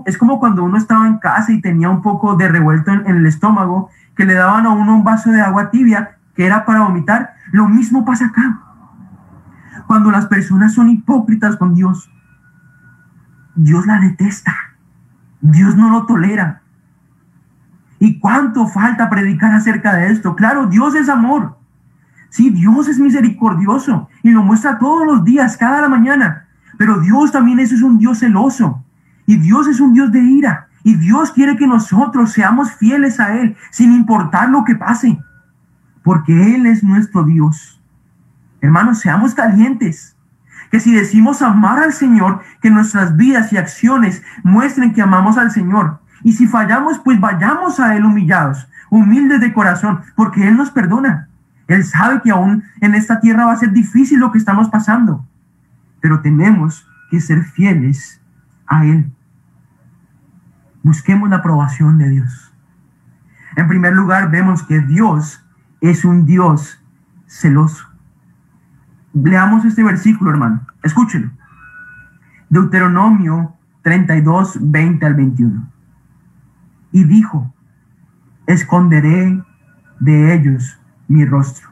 Es 0.06 0.18
como, 0.18 0.40
cuando 0.40 0.64
uno 0.64 0.78
estaba 0.78 1.06
en 1.06 1.18
casa 1.18 1.52
y 1.52 1.62
tenía 1.62 1.90
un 1.90 2.02
poco 2.02 2.36
de 2.36 2.48
revuelto 2.48 2.92
en, 2.92 3.06
en 3.06 3.18
el 3.18 3.26
estómago, 3.26 3.90
que 4.16 4.26
le 4.26 4.34
daban 4.34 4.66
a 4.66 4.72
uno 4.72 4.96
un 4.96 5.04
vaso 5.04 5.32
de 5.32 5.42
agua 5.42 5.70
tibia 5.70 6.18
que 6.36 6.46
era 6.46 6.66
para 6.66 6.82
vomitar. 6.82 7.34
Lo 7.52 7.68
mismo 7.68 8.06
pasa 8.06 8.28
acá. 8.28 8.69
Cuando 9.88 10.12
las 10.12 10.28
personas 10.28 10.74
son 10.74 10.90
hipócritas 10.90 11.58
con 11.58 11.74
Dios, 11.74 12.10
Dios 13.56 13.86
la 13.86 14.00
detesta. 14.00 14.56
Dios 15.42 15.76
no 15.76 15.90
lo 15.90 16.06
tolera. 16.06 16.62
¿Y 18.00 18.20
cuánto 18.20 18.68
falta 18.68 19.10
predicar 19.10 19.54
acerca 19.54 19.94
de 19.96 20.12
esto? 20.12 20.36
Claro, 20.36 20.68
Dios 20.68 20.96
es 20.96 21.10
amor. 21.10 21.58
Sí, 22.30 22.50
Dios 22.50 22.88
es 22.88 23.00
misericordioso 23.00 24.08
y 24.24 24.32
lo 24.32 24.44
muestra 24.44 24.78
todos 24.78 25.06
los 25.06 25.26
días, 25.26 25.58
cada 25.58 25.82
la 25.82 25.90
mañana. 25.90 26.46
Pero 26.78 27.00
Dios 27.00 27.32
también 27.32 27.60
es 27.60 27.74
un 27.82 27.98
Dios 27.98 28.20
celoso. 28.20 28.84
Y 29.26 29.38
Dios 29.38 29.68
es 29.68 29.80
un 29.80 29.94
Dios 29.94 30.12
de 30.12 30.22
ira. 30.22 30.68
Y 30.84 30.96
Dios 30.96 31.32
quiere 31.32 31.58
que 31.58 31.68
nosotros 31.68 32.32
seamos 32.32 32.72
fieles 32.72 33.20
a 33.20 33.36
Él, 33.36 33.58
sin 33.72 33.92
importar 33.92 34.50
lo 34.50 34.64
que 34.64 34.76
pase. 34.76 35.20
Porque 36.04 36.56
Él 36.56 36.66
es 36.66 36.84
nuestro 36.84 37.24
Dios. 37.24 37.79
Hermanos, 38.62 39.00
seamos 39.00 39.34
calientes. 39.34 40.16
Que 40.72 40.80
si 40.80 40.94
decimos 40.94 41.42
amar 41.42 41.80
al 41.80 41.94
Señor, 41.94 42.42
que 42.62 42.70
nuestras 42.70 43.16
vidas 43.18 43.52
y 43.52 43.58
acciones 43.58 44.22
muestren 44.44 44.94
que 44.94 45.02
amamos 45.02 45.38
al 45.38 45.52
Señor. 45.52 46.00
Y 46.24 46.34
si 46.34 46.48
fallamos, 46.48 47.00
pues 47.00 47.20
vayamos 47.20 47.80
a 47.80 47.96
Él 47.96 48.06
humillados, 48.06 48.68
humildes 48.90 49.42
de 49.42 49.54
corazón, 49.54 50.02
porque 50.16 50.48
Él 50.48 50.58
nos 50.58 50.70
perdona. 50.70 51.30
Él 51.68 51.84
sabe 51.84 52.22
que 52.22 52.32
aún 52.32 52.64
en 52.82 52.96
esta 52.96 53.20
tierra 53.20 53.46
va 53.46 53.54
a 53.54 53.58
ser 53.58 53.72
difícil 53.72 54.20
lo 54.20 54.32
que 54.32 54.38
estamos 54.38 54.70
pasando, 54.70 55.26
pero 56.02 56.22
tenemos 56.22 56.88
que 57.10 57.22
ser 57.22 57.44
fieles 57.44 58.22
a 58.68 58.86
Él. 58.86 59.12
Busquemos 60.84 61.30
la 61.30 61.38
aprobación 61.38 61.98
de 61.98 62.10
Dios. 62.10 62.54
En 63.56 63.68
primer 63.68 63.94
lugar, 63.94 64.32
vemos 64.32 64.64
que 64.64 64.80
Dios 64.80 65.46
es 65.82 66.06
un 66.06 66.26
Dios 66.26 66.82
celoso. 67.28 67.89
Leamos 69.14 69.66
este 69.66 69.84
versículo, 69.84 70.32
hermano. 70.32 70.62
Escúchelo. 70.84 71.32
Deuteronomio 72.50 73.56
32, 73.82 74.60
20 74.62 75.06
al 75.06 75.14
21. 75.16 75.68
Y 76.92 77.04
dijo, 77.06 77.54
esconderé 78.46 79.44
de 80.00 80.34
ellos 80.34 80.80
mi 81.08 81.26
rostro. 81.26 81.70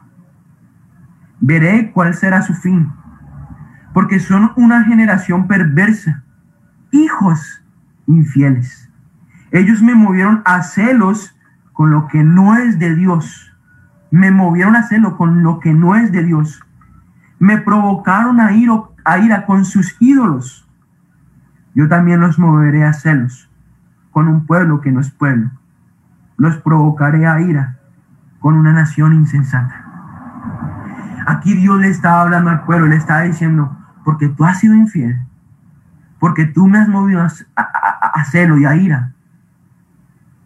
Veré 1.40 1.92
cuál 1.92 2.14
será 2.14 2.42
su 2.42 2.54
fin, 2.54 2.92
porque 3.92 4.18
son 4.18 4.52
una 4.56 4.84
generación 4.84 5.46
perversa, 5.46 6.24
hijos 6.90 7.62
infieles. 8.06 8.90
Ellos 9.52 9.80
me 9.82 9.94
movieron 9.94 10.42
a 10.44 10.62
celos 10.62 11.36
con 11.72 11.90
lo 11.90 12.08
que 12.08 12.24
no 12.24 12.56
es 12.56 12.78
de 12.78 12.96
Dios. 12.96 13.52
Me 14.10 14.30
movieron 14.30 14.74
a 14.74 14.82
celo 14.82 15.16
con 15.16 15.42
lo 15.42 15.60
que 15.60 15.72
no 15.72 15.94
es 15.94 16.10
de 16.10 16.24
Dios 16.24 16.60
me 17.38 17.58
provocaron 17.58 18.40
a, 18.40 18.52
ir, 18.52 18.70
a 19.04 19.18
ira 19.18 19.46
con 19.46 19.64
sus 19.64 19.96
ídolos. 20.00 20.68
Yo 21.74 21.88
también 21.88 22.20
los 22.20 22.38
moveré 22.38 22.84
a 22.84 22.92
celos 22.92 23.48
con 24.10 24.26
un 24.26 24.46
pueblo 24.46 24.80
que 24.80 24.90
no 24.90 25.00
es 25.00 25.10
pueblo. 25.10 25.50
Los 26.36 26.56
provocaré 26.58 27.26
a 27.26 27.40
ira 27.40 27.78
con 28.40 28.54
una 28.54 28.72
nación 28.72 29.14
insensata. 29.14 29.84
Aquí 31.26 31.54
Dios 31.54 31.78
le 31.80 31.88
estaba 31.88 32.22
hablando 32.22 32.50
al 32.50 32.64
pueblo, 32.64 32.86
le 32.86 32.96
estaba 32.96 33.22
diciendo, 33.22 33.76
porque 34.04 34.28
tú 34.28 34.44
has 34.44 34.58
sido 34.58 34.74
infiel, 34.74 35.20
porque 36.18 36.46
tú 36.46 36.66
me 36.66 36.78
has 36.78 36.88
movido 36.88 37.20
a, 37.20 37.28
a 37.56 38.24
celo 38.24 38.58
y 38.58 38.64
a 38.64 38.74
ira, 38.74 39.12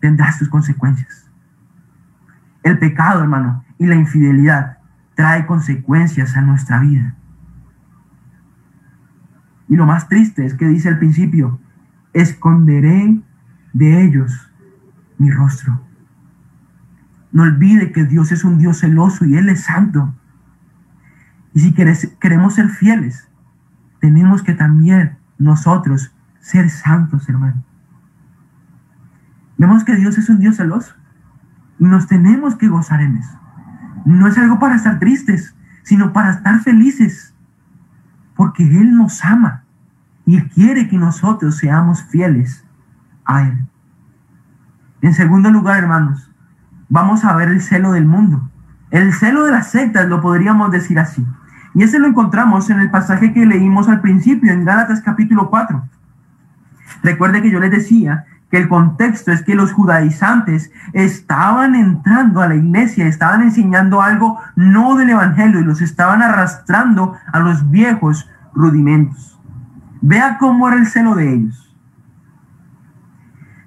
tendrás 0.01 0.39
tus 0.39 0.49
consecuencias. 0.49 1.31
El 2.63 2.79
pecado, 2.79 3.23
hermano, 3.23 3.65
y 3.79 3.87
la 3.87 3.95
infidelidad 3.95 4.79
trae 5.23 5.47
consecuencias 5.47 6.37
a 6.37 6.41
nuestra 6.41 6.81
vida. 6.81 7.15
Y 9.69 9.77
lo 9.77 9.87
más 9.87 10.09
triste 10.09 10.45
es 10.45 10.55
que 10.55 10.67
dice 10.67 10.89
al 10.89 10.99
principio, 10.99 11.61
esconderé 12.13 13.21
de 13.73 14.05
ellos 14.05 14.51
mi 15.19 15.31
rostro. 15.31 15.81
No 17.31 17.45
olvide 17.45 17.93
que 17.93 18.05
Dios 18.05 18.33
es 18.33 18.43
un 18.43 18.59
Dios 18.59 18.81
celoso 18.81 19.25
y 19.25 19.37
Él 19.37 19.49
es 19.49 19.63
santo. 19.63 20.13
Y 21.55 21.61
si 21.61 21.73
queremos 21.73 22.55
ser 22.55 22.69
fieles, 22.71 23.29
tenemos 24.01 24.43
que 24.43 24.55
también 24.55 25.19
nosotros 25.39 26.13
ser 26.41 26.69
santos, 26.69 27.29
hermano. 27.29 27.63
Vemos 29.57 29.85
que 29.85 29.95
Dios 29.95 30.19
es 30.19 30.29
un 30.29 30.41
Dios 30.41 30.57
celoso 30.57 30.97
y 31.79 31.85
nos 31.85 32.09
tenemos 32.09 32.57
que 32.57 32.67
gozar 32.67 33.01
en 33.03 33.19
eso 33.19 33.42
no 34.05 34.27
es 34.27 34.38
algo 34.38 34.59
para 34.59 34.77
estar 34.77 34.99
tristes, 34.99 35.55
sino 35.83 36.12
para 36.12 36.31
estar 36.31 36.61
felices, 36.61 37.35
porque 38.35 38.62
Él 38.62 38.97
nos 38.97 39.25
ama 39.25 39.65
y 40.25 40.41
quiere 40.41 40.88
que 40.88 40.99
nosotros 40.99 41.57
seamos 41.57 42.03
fieles 42.05 42.65
a 43.25 43.43
Él. 43.43 43.65
En 45.01 45.15
segundo 45.15 45.51
lugar, 45.51 45.79
hermanos, 45.79 46.31
vamos 46.88 47.25
a 47.25 47.35
ver 47.35 47.49
el 47.49 47.61
celo 47.61 47.93
del 47.93 48.07
mundo. 48.07 48.49
El 48.91 49.12
celo 49.12 49.45
de 49.45 49.53
las 49.53 49.71
sectas 49.71 50.09
lo 50.09 50.21
podríamos 50.21 50.71
decir 50.71 50.99
así. 50.99 51.27
Y 51.75 51.83
ese 51.83 51.99
lo 51.99 52.07
encontramos 52.07 52.69
en 52.71 52.81
el 52.81 52.91
pasaje 52.91 53.33
que 53.33 53.47
leímos 53.47 53.88
al 53.88 54.01
principio, 54.01 54.53
en 54.53 54.65
Gálatas 54.65 55.01
capítulo 55.01 55.49
4. 55.51 55.83
Recuerde 57.03 57.43
que 57.43 57.51
yo 57.51 57.59
les 57.59 57.71
decía 57.71 58.27
que 58.53 58.59
el 58.59 58.69
contexto 58.69 59.33
es 59.33 59.43
que 59.43 59.55
los 59.55 59.73
judaizantes 59.73 60.71
estaban 60.93 61.75
entrando 61.75 62.43
a 62.43 62.49
la 62.49 62.55
iglesia, 62.55 63.07
estaban 63.07 63.41
enseñando 63.41 64.03
algo 64.03 64.38
no 64.57 64.95
del 64.95 65.09
evangelio 65.09 65.61
y 65.61 65.65
los 65.65 65.81
estaban 65.81 66.21
arrastrando 66.21 67.17
a 67.33 67.38
los 67.38 67.71
viejos 67.71 68.29
rudimentos. 68.53 69.41
Vea 70.03 70.37
cómo 70.37 70.69
era 70.69 70.77
el 70.77 70.87
celo 70.87 71.15
de 71.15 71.33
ellos. 71.33 71.75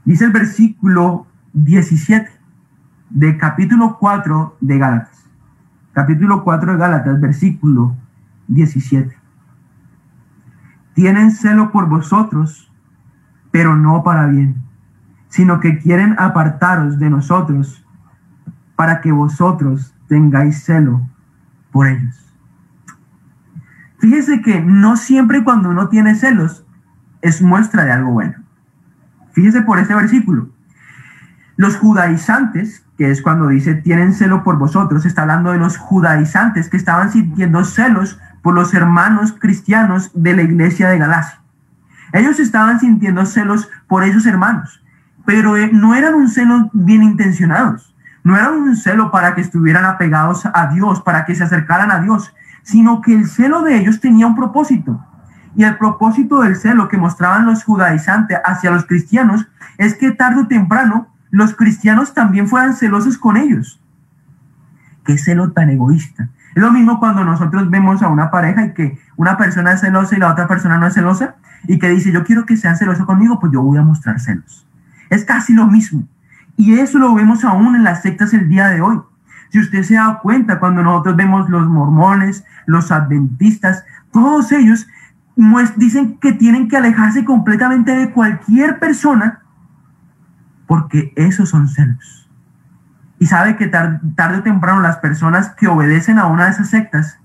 Dice 0.04 0.26
el 0.26 0.32
versículo 0.32 1.26
17 1.54 2.30
de 3.10 3.38
capítulo 3.38 3.98
4 3.98 4.58
de 4.62 4.78
Gálatas. 4.78 5.26
Capítulo 5.94 6.44
4 6.44 6.74
de 6.74 6.78
Gálatas, 6.78 7.20
versículo 7.20 7.96
17. 8.50 9.18
Tienen 10.94 11.32
celo 11.32 11.72
por 11.72 11.90
vosotros, 11.90 12.72
pero 13.50 13.76
no 13.76 14.04
para 14.04 14.28
bien 14.28 14.65
sino 15.36 15.60
que 15.60 15.80
quieren 15.80 16.16
apartaros 16.18 16.98
de 16.98 17.10
nosotros 17.10 17.86
para 18.78 19.02
que 19.02 19.12
vosotros 19.12 19.94
tengáis 20.08 20.64
celo 20.64 21.10
por 21.74 21.88
ellos. 21.88 22.34
Fíjese 24.00 24.42
que 24.42 24.62
no 24.62 24.96
siempre 24.96 25.44
cuando 25.44 25.72
uno 25.72 25.90
tiene 25.90 26.16
celos 26.16 26.66
es 27.22 27.42
muestra 27.42 27.84
de 27.84 27.92
algo 27.92 28.12
bueno. 28.12 28.36
Fíjese 29.34 29.62
por 29.62 29.78
este 29.78 29.94
versículo. 29.94 30.48
Los 31.58 31.76
judaizantes, 31.76 32.86
que 32.98 33.12
es 33.12 33.22
cuando 33.22 33.50
dice 33.50 33.76
tienen 33.76 34.14
celo 34.14 34.42
por 34.42 34.58
vosotros, 34.58 35.06
está 35.06 35.24
hablando 35.24 35.52
de 35.52 35.58
los 35.58 35.76
judaizantes 35.76 36.70
que 36.70 36.78
estaban 36.78 37.12
sintiendo 37.12 37.66
celos 37.66 38.18
por 38.42 38.54
los 38.54 38.74
hermanos 38.74 39.36
cristianos 39.38 40.12
de 40.14 40.34
la 40.34 40.44
iglesia 40.44 40.88
de 40.88 40.98
Galacia. 40.98 41.42
Ellos 42.14 42.40
estaban 42.40 42.80
sintiendo 42.80 43.26
celos 43.26 43.70
por 43.90 44.06
esos 44.06 44.26
hermanos 44.26 44.82
pero 45.26 45.58
eh, 45.58 45.70
no 45.74 45.96
eran 45.96 46.16
un 46.16 46.30
celo 46.30 46.70
bien 46.74 47.04
intencionados, 47.04 47.94
no 48.24 48.36
eran 48.36 48.54
un 48.54 48.76
celo 48.76 49.12
para 49.12 49.36
que 49.36 49.42
estuvieran 49.42 49.86
apegados 49.86 50.46
a 50.46 50.68
Dios, 50.68 51.02
para 51.02 51.26
que 51.26 51.36
se 51.36 51.44
acercaran 51.44 51.92
a 51.92 52.00
Dios, 52.00 52.34
sino 52.64 53.02
que 53.02 53.14
el 53.14 53.28
celo 53.28 53.62
de 53.62 53.78
ellos 53.78 54.00
tenía 54.00 54.28
un 54.28 54.36
propósito. 54.36 55.04
Y 55.56 55.64
el 55.64 55.78
propósito 55.78 56.42
del 56.42 56.56
celo 56.56 56.88
que 56.88 56.98
mostraban 56.98 57.46
los 57.46 57.64
judaizantes 57.64 58.40
hacia 58.44 58.72
los 58.72 58.86
cristianos 58.86 59.48
es 59.78 59.96
que 59.96 60.12
tarde 60.12 60.42
o 60.42 60.48
temprano 60.48 61.08
los 61.32 61.56
cristianos 61.56 62.14
también 62.14 62.48
fueran 62.48 62.76
celosos 62.76 63.18
con 63.18 63.38
ellos. 63.38 63.82
Qué 65.06 65.18
celo 65.18 65.52
tan 65.52 65.70
egoísta. 65.70 66.30
Es 66.56 66.64
lo 66.64 66.72
mismo 66.72 67.00
cuando 67.00 67.24
nosotros 67.24 67.70
vemos 67.70 68.02
a 68.02 68.08
una 68.08 68.32
pareja 68.32 68.66
y 68.66 68.74
que 68.74 68.98
una 69.18 69.38
persona 69.38 69.74
es 69.74 69.82
celosa 69.82 70.16
y 70.16 70.20
la 70.20 70.32
otra 70.32 70.48
persona 70.48 70.78
no 70.78 70.88
es 70.88 70.94
celosa 70.94 71.36
y 71.68 71.78
que 71.80 71.90
dice, 71.90 72.12
yo 72.12 72.24
quiero 72.24 72.46
que 72.46 72.58
sean 72.58 72.78
celosos 72.78 73.06
conmigo, 73.06 73.40
pues 73.40 73.52
yo 73.52 73.62
voy 73.62 73.78
a 73.78 73.82
mostrar 73.82 74.20
celos. 74.20 74.66
Es 75.10 75.26
casi 75.26 75.54
lo 75.54 75.68
mismo. 75.68 76.08
Y 76.58 76.76
eso 76.80 77.00
lo 77.00 77.14
vemos 77.14 77.44
aún 77.44 77.76
en 77.76 77.84
las 77.84 78.02
sectas 78.02 78.34
el 78.34 78.50
día 78.50 78.68
de 78.68 78.82
hoy. 78.82 79.02
Si 79.50 79.60
usted 79.60 79.84
se 79.84 79.96
da 79.96 80.20
cuenta, 80.22 80.60
cuando 80.60 80.84
nosotros 80.84 81.16
vemos 81.16 81.50
los 81.50 81.68
mormones, 81.68 82.44
los 82.66 82.92
adventistas, 82.92 83.84
todos 84.12 84.52
ellos 84.52 84.88
dicen 85.76 86.18
que 86.20 86.34
tienen 86.34 86.68
que 86.68 86.78
alejarse 86.78 87.26
completamente 87.26 87.96
de 87.96 88.12
cualquier 88.12 88.80
persona 88.80 89.42
porque 90.66 91.14
esos 91.16 91.50
son 91.50 91.68
celos. 91.68 92.30
Y 93.20 93.28
sabe 93.28 93.56
que 93.56 93.68
tarde 93.68 94.38
o 94.40 94.44
temprano 94.44 94.82
las 94.82 94.98
personas 94.98 95.50
que 95.50 95.68
obedecen 95.68 96.20
a 96.20 96.26
una 96.26 96.46
de 96.46 96.52
esas 96.52 96.70
sectas 96.70 97.20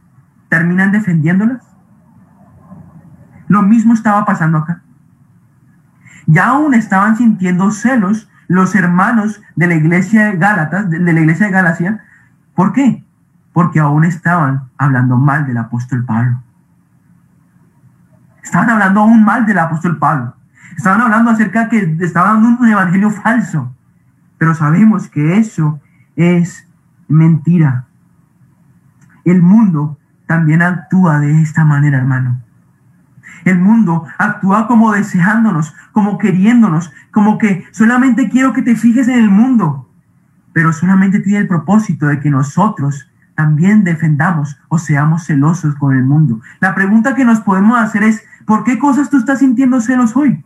terminan 0.48 0.92
defendiéndolas. 0.92 1.62
Lo 3.48 3.62
mismo 3.62 3.94
estaba 3.94 4.24
pasando 4.24 4.58
acá 4.58 4.82
ya 6.30 6.50
aún 6.50 6.74
estaban 6.74 7.16
sintiendo 7.16 7.72
celos 7.72 8.28
los 8.46 8.74
hermanos 8.74 9.42
de 9.56 9.66
la 9.66 9.74
iglesia 9.74 10.26
de 10.26 10.36
Gálatas, 10.36 10.88
de 10.88 11.00
la 11.00 11.20
iglesia 11.20 11.46
de 11.46 11.52
Galacia. 11.52 12.04
¿Por 12.54 12.72
qué? 12.72 13.04
Porque 13.52 13.80
aún 13.80 14.04
estaban 14.04 14.68
hablando 14.78 15.16
mal 15.16 15.46
del 15.46 15.58
apóstol 15.58 16.04
Pablo. 16.04 16.40
Estaban 18.42 18.70
hablando 18.70 19.00
aún 19.00 19.24
mal 19.24 19.44
del 19.44 19.58
apóstol 19.58 19.98
Pablo. 19.98 20.36
Estaban 20.76 21.00
hablando 21.00 21.30
acerca 21.30 21.68
que 21.68 21.96
estaban 22.00 22.42
dando 22.42 22.62
un 22.62 22.68
evangelio 22.68 23.10
falso. 23.10 23.74
Pero 24.38 24.54
sabemos 24.54 25.08
que 25.08 25.36
eso 25.36 25.80
es 26.14 26.66
mentira. 27.08 27.86
El 29.24 29.42
mundo 29.42 29.98
también 30.26 30.62
actúa 30.62 31.18
de 31.18 31.42
esta 31.42 31.64
manera, 31.64 31.98
hermano. 31.98 32.40
El 33.44 33.58
mundo 33.58 34.04
actúa 34.18 34.66
como 34.66 34.92
deseándonos, 34.92 35.74
como 35.92 36.18
queriéndonos, 36.18 36.92
como 37.10 37.38
que 37.38 37.64
solamente 37.72 38.28
quiero 38.28 38.52
que 38.52 38.62
te 38.62 38.76
fijes 38.76 39.08
en 39.08 39.18
el 39.18 39.30
mundo, 39.30 39.88
pero 40.52 40.72
solamente 40.72 41.20
tiene 41.20 41.40
el 41.40 41.48
propósito 41.48 42.06
de 42.06 42.20
que 42.20 42.30
nosotros 42.30 43.08
también 43.34 43.84
defendamos 43.84 44.58
o 44.68 44.78
seamos 44.78 45.24
celosos 45.24 45.74
con 45.76 45.96
el 45.96 46.04
mundo. 46.04 46.40
La 46.60 46.74
pregunta 46.74 47.14
que 47.14 47.24
nos 47.24 47.40
podemos 47.40 47.78
hacer 47.78 48.02
es, 48.02 48.22
¿por 48.44 48.64
qué 48.64 48.78
cosas 48.78 49.08
tú 49.08 49.16
estás 49.16 49.38
sintiendo 49.38 49.80
celos 49.80 50.14
hoy? 50.14 50.44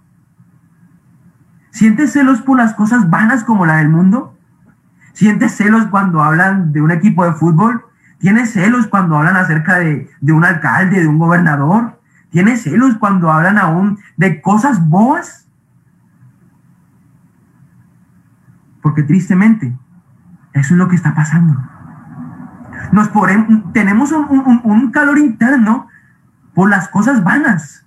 ¿Sientes 1.71 2.13
celos 2.13 2.41
por 2.41 2.57
las 2.57 2.75
cosas 2.75 3.11
vanas 3.11 3.43
como 3.43 3.67
la 3.67 3.79
del 3.79 3.89
mundo? 3.89 4.39
¿Sientes 5.13 5.57
celos 5.57 5.87
cuando 5.87 6.23
hablan 6.23 6.73
de 6.73 6.83
un 6.83 6.93
equipo 6.93 7.25
de 7.25 7.33
fútbol? 7.33 7.85
¿Tienes 8.19 8.53
celos 8.53 8.87
cuando 8.87 9.19
hablan 9.19 9.37
acerca 9.37 9.81
de, 9.81 10.09
de 10.21 10.33
un 10.33 10.45
alcalde, 10.45 11.01
de 11.01 11.09
un 11.09 11.19
gobernador? 11.19 11.94
¿Tienes 12.35 12.65
celos 12.65 12.97
cuando 12.99 13.31
hablan 13.31 13.59
aún 13.59 14.01
de 14.17 14.43
cosas 14.43 14.89
boas? 14.89 15.47
Porque 18.83 19.05
tristemente, 19.05 19.73
eso 20.53 20.75
es 20.75 20.79
lo 20.79 20.89
que 20.89 20.97
está 20.97 21.15
pasando. 21.15 21.57
Nos 22.91 23.09
tenemos 23.73 24.11
un 24.11 24.91
calor 24.91 25.19
interno 25.19 25.87
por 26.55 26.69
las 26.69 26.89
cosas 26.89 27.23
vanas, 27.23 27.87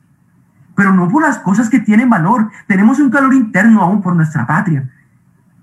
pero 0.75 0.93
no 0.93 1.09
por 1.09 1.23
las 1.23 1.39
cosas 1.39 1.69
que 1.69 1.81
tienen 1.81 2.09
valor. 2.09 2.49
Tenemos 2.67 3.01
un 3.01 3.09
calor 3.09 3.33
interno 3.33 3.81
aún 3.81 4.01
por 4.01 4.15
nuestra 4.15 4.47
patria, 4.47 4.89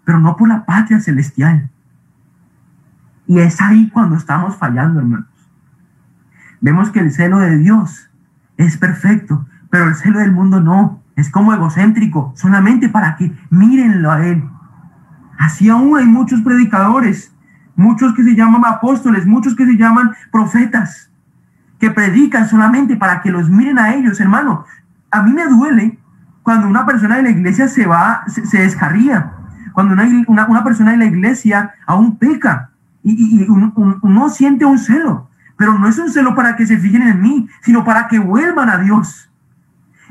pero 0.04 0.20
no 0.20 0.36
por 0.36 0.46
la 0.46 0.66
patria 0.66 1.00
celestial. 1.00 1.70
Y 3.26 3.38
es 3.38 3.62
ahí 3.62 3.88
cuando 3.88 4.16
estamos 4.16 4.56
fallando, 4.58 5.00
hermanos. 5.00 5.28
Vemos 6.60 6.90
que 6.90 7.00
el 7.00 7.10
celo 7.12 7.38
de 7.38 7.56
Dios 7.56 8.10
es 8.56 8.76
perfecto, 8.76 9.46
pero 9.70 9.88
el 9.88 9.94
celo 9.94 10.20
del 10.20 10.32
mundo 10.32 10.60
no. 10.60 11.00
Es 11.16 11.30
como 11.30 11.54
egocéntrico, 11.54 12.32
solamente 12.36 12.88
para 12.88 13.16
que 13.16 13.32
mírenlo 13.50 14.10
a 14.10 14.26
Él. 14.26 14.44
Así 15.38 15.68
aún 15.68 15.96
hay 15.96 16.06
muchos 16.06 16.40
predicadores, 16.42 17.32
muchos 17.76 18.14
que 18.14 18.24
se 18.24 18.34
llaman 18.34 18.64
apóstoles, 18.64 19.26
muchos 19.26 19.54
que 19.54 19.66
se 19.66 19.76
llaman 19.76 20.12
profetas, 20.32 21.10
que 21.78 21.90
predican 21.90 22.48
solamente 22.48 22.96
para 22.96 23.20
que 23.20 23.30
los 23.30 23.48
miren 23.48 23.78
a 23.78 23.94
ellos, 23.94 24.20
hermano. 24.20 24.64
A 25.10 25.22
mí 25.22 25.32
me 25.32 25.46
duele 25.46 25.98
cuando 26.42 26.68
una 26.68 26.84
persona 26.84 27.16
de 27.16 27.22
la 27.22 27.30
iglesia 27.30 27.68
se 27.68 27.86
va, 27.86 28.24
se, 28.26 28.58
descarría, 28.58 29.32
cuando 29.72 29.94
una, 29.94 30.46
una, 30.46 30.64
persona 30.64 30.92
de 30.92 30.98
la 30.98 31.06
iglesia 31.06 31.72
aún 31.86 32.16
peca 32.16 32.70
y, 33.02 33.46
uno 33.48 34.28
siente 34.28 34.64
un 34.64 34.78
celo, 34.78 35.28
pero 35.56 35.78
no 35.78 35.88
es 35.88 35.98
un 35.98 36.10
celo 36.10 36.34
para 36.34 36.56
que 36.56 36.66
se 36.66 36.78
fijen 36.78 37.02
en 37.02 37.20
mí, 37.20 37.48
sino 37.62 37.84
para 37.84 38.08
que 38.08 38.18
vuelvan 38.18 38.70
a 38.70 38.78
Dios. 38.78 39.30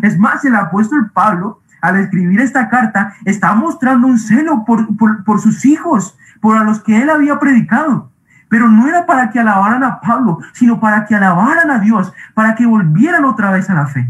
Es 0.02 0.18
más, 0.18 0.44
el 0.46 0.56
apóstol 0.56 1.12
Pablo, 1.12 1.62
al 1.82 1.98
escribir 1.98 2.40
esta 2.40 2.70
carta, 2.70 3.14
está 3.26 3.54
mostrando 3.56 4.08
un 4.08 4.18
celo 4.18 4.64
por, 4.66 4.88
por, 5.24 5.42
sus 5.42 5.66
hijos, 5.66 6.18
por 6.42 6.58
a 6.58 6.64
los 6.64 6.82
que 6.82 7.02
él 7.02 7.10
había 7.10 7.40
predicado. 7.40 8.12
Pero 8.50 8.70
no 8.70 8.88
era 8.88 9.06
para 9.06 9.32
que 9.32 9.40
alabaran 9.40 9.84
a 9.84 10.00
Pablo, 10.00 10.40
sino 10.54 10.80
para 10.80 11.06
que 11.06 11.16
alabaran 11.16 11.72
a 11.72 11.80
Dios, 11.80 12.14
para 12.34 12.56
que 12.56 12.66
volvieran 12.66 13.26
otra 13.26 13.52
vez 13.52 13.70
a 13.70 13.74
la 13.74 13.88
fe. 13.88 14.10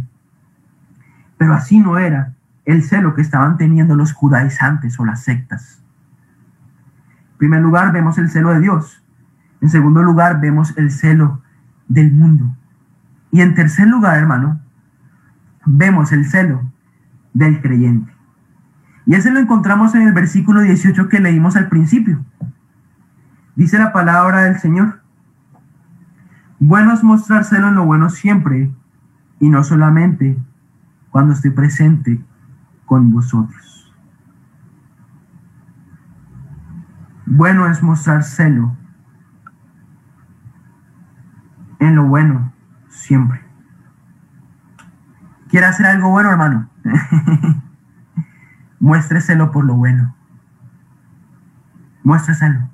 Pero 1.38 1.54
así 1.54 1.80
no 1.80 1.98
era 1.98 2.34
el 2.66 2.84
celo 2.84 3.14
que 3.14 3.22
estaban 3.22 3.58
teniendo 3.58 3.96
los 3.96 4.14
judaizantes 4.14 5.00
o 5.00 5.06
las 5.06 5.24
sectas. 5.24 5.82
En 7.34 7.38
primer 7.38 7.62
lugar, 7.62 7.92
vemos 7.92 8.18
el 8.18 8.30
celo 8.30 8.50
de 8.52 8.62
Dios. 8.62 9.03
En 9.64 9.70
segundo 9.70 10.04
lugar, 10.04 10.42
vemos 10.42 10.78
el 10.78 10.92
celo 10.92 11.42
del 11.88 12.12
mundo. 12.12 12.54
Y 13.32 13.40
en 13.40 13.56
tercer 13.56 13.88
lugar, 13.88 14.18
hermano, 14.18 14.60
vemos 15.66 16.12
el 16.12 16.26
celo 16.26 16.70
del 17.34 17.62
creyente. 17.62 18.14
Y 19.06 19.16
ese 19.16 19.32
lo 19.32 19.40
encontramos 19.40 19.96
en 19.96 20.02
el 20.02 20.14
versículo 20.14 20.60
18 20.60 21.08
que 21.08 21.22
leímos 21.22 21.56
al 21.56 21.70
principio. 21.70 22.26
Dice 23.56 23.80
la 23.80 23.94
palabra 23.94 24.42
del 24.42 24.60
Señor. 24.60 25.02
Bueno 26.60 26.92
es 26.92 27.02
mostrar 27.02 27.46
celo 27.46 27.70
en 27.70 27.76
lo 27.76 27.86
bueno 27.86 28.10
siempre 28.10 28.70
y 29.40 29.48
no 29.48 29.64
solamente 29.64 30.38
cuando 31.10 31.32
estoy 31.32 31.52
presente 31.52 32.22
con 32.86 33.14
vosotros. 33.14 33.94
Bueno 37.26 37.66
es 37.68 37.82
mostrar 37.82 38.26
celo 38.26 38.83
lo 41.96 42.06
bueno 42.06 42.54
siempre. 42.90 43.42
¿Quiere 45.50 45.68
hacer 45.68 45.86
algo 45.86 46.10
bueno, 46.10 46.32
hermano? 46.32 46.70
Muéstreselo 48.80 49.52
por 49.52 49.66
lo 49.66 49.76
bueno. 49.76 50.16
Muéstreselo. 52.04 52.70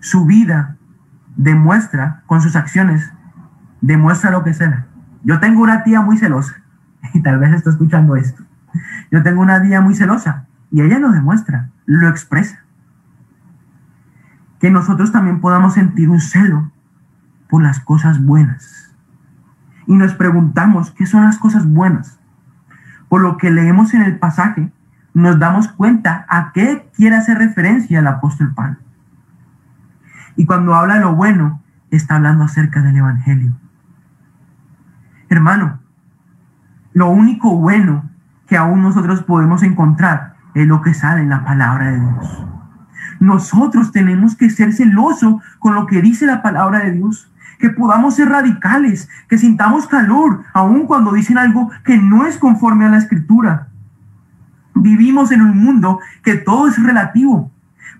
Su 0.00 0.26
vida 0.26 0.76
demuestra, 1.36 2.22
con 2.26 2.40
sus 2.40 2.56
acciones, 2.56 3.12
demuestra 3.80 4.30
lo 4.30 4.42
que 4.42 4.50
es. 4.50 4.58
Yo 5.22 5.40
tengo 5.40 5.62
una 5.62 5.84
tía 5.84 6.00
muy 6.00 6.18
celosa, 6.18 6.56
y 7.14 7.22
tal 7.22 7.38
vez 7.38 7.52
está 7.52 7.70
escuchando 7.70 8.16
esto. 8.16 8.42
Yo 9.10 9.22
tengo 9.22 9.42
una 9.42 9.62
tía 9.62 9.80
muy 9.80 9.94
celosa, 9.94 10.46
y 10.70 10.80
ella 10.80 10.98
lo 10.98 11.12
demuestra, 11.12 11.70
lo 11.86 12.08
expresa. 12.08 12.64
Que 14.60 14.70
nosotros 14.70 15.12
también 15.12 15.40
podamos 15.40 15.74
sentir 15.74 16.08
un 16.08 16.20
celo 16.20 16.70
por 17.48 17.62
las 17.62 17.80
cosas 17.80 18.24
buenas. 18.24 18.94
Y 19.86 19.94
nos 19.94 20.14
preguntamos, 20.14 20.90
¿qué 20.92 21.06
son 21.06 21.24
las 21.24 21.38
cosas 21.38 21.66
buenas? 21.66 22.18
Por 23.08 23.20
lo 23.20 23.36
que 23.36 23.50
leemos 23.50 23.94
en 23.94 24.02
el 24.02 24.18
pasaje, 24.18 24.72
nos 25.12 25.38
damos 25.38 25.68
cuenta 25.68 26.26
a 26.28 26.52
qué 26.52 26.90
quiere 26.94 27.16
hacer 27.16 27.38
referencia 27.38 28.00
el 28.00 28.06
apóstol 28.06 28.52
Pablo. 28.54 28.78
Y 30.36 30.46
cuando 30.46 30.74
habla 30.74 30.94
de 30.94 31.00
lo 31.00 31.14
bueno, 31.14 31.62
está 31.90 32.16
hablando 32.16 32.44
acerca 32.44 32.82
del 32.82 32.96
Evangelio. 32.96 33.52
Hermano, 35.28 35.78
lo 36.92 37.08
único 37.08 37.56
bueno 37.56 38.10
que 38.46 38.56
aún 38.56 38.82
nosotros 38.82 39.22
podemos 39.22 39.62
encontrar 39.62 40.34
es 40.54 40.66
lo 40.66 40.82
que 40.82 40.94
sale 40.94 41.22
en 41.22 41.30
la 41.30 41.44
palabra 41.44 41.90
de 41.90 42.00
Dios. 42.00 42.46
Nosotros 43.20 43.92
tenemos 43.92 44.36
que 44.36 44.50
ser 44.50 44.72
celosos 44.72 45.42
con 45.58 45.74
lo 45.74 45.86
que 45.86 46.02
dice 46.02 46.26
la 46.26 46.42
palabra 46.42 46.80
de 46.80 46.92
Dios 46.92 47.32
que 47.64 47.70
podamos 47.70 48.16
ser 48.16 48.28
radicales, 48.28 49.08
que 49.26 49.38
sintamos 49.38 49.86
calor, 49.86 50.44
aun 50.52 50.86
cuando 50.86 51.14
dicen 51.14 51.38
algo 51.38 51.70
que 51.82 51.96
no 51.96 52.26
es 52.26 52.36
conforme 52.36 52.84
a 52.84 52.90
la 52.90 52.98
escritura. 52.98 53.68
Vivimos 54.74 55.32
en 55.32 55.40
un 55.40 55.56
mundo 55.56 55.98
que 56.22 56.34
todo 56.34 56.68
es 56.68 56.76
relativo, 56.82 57.50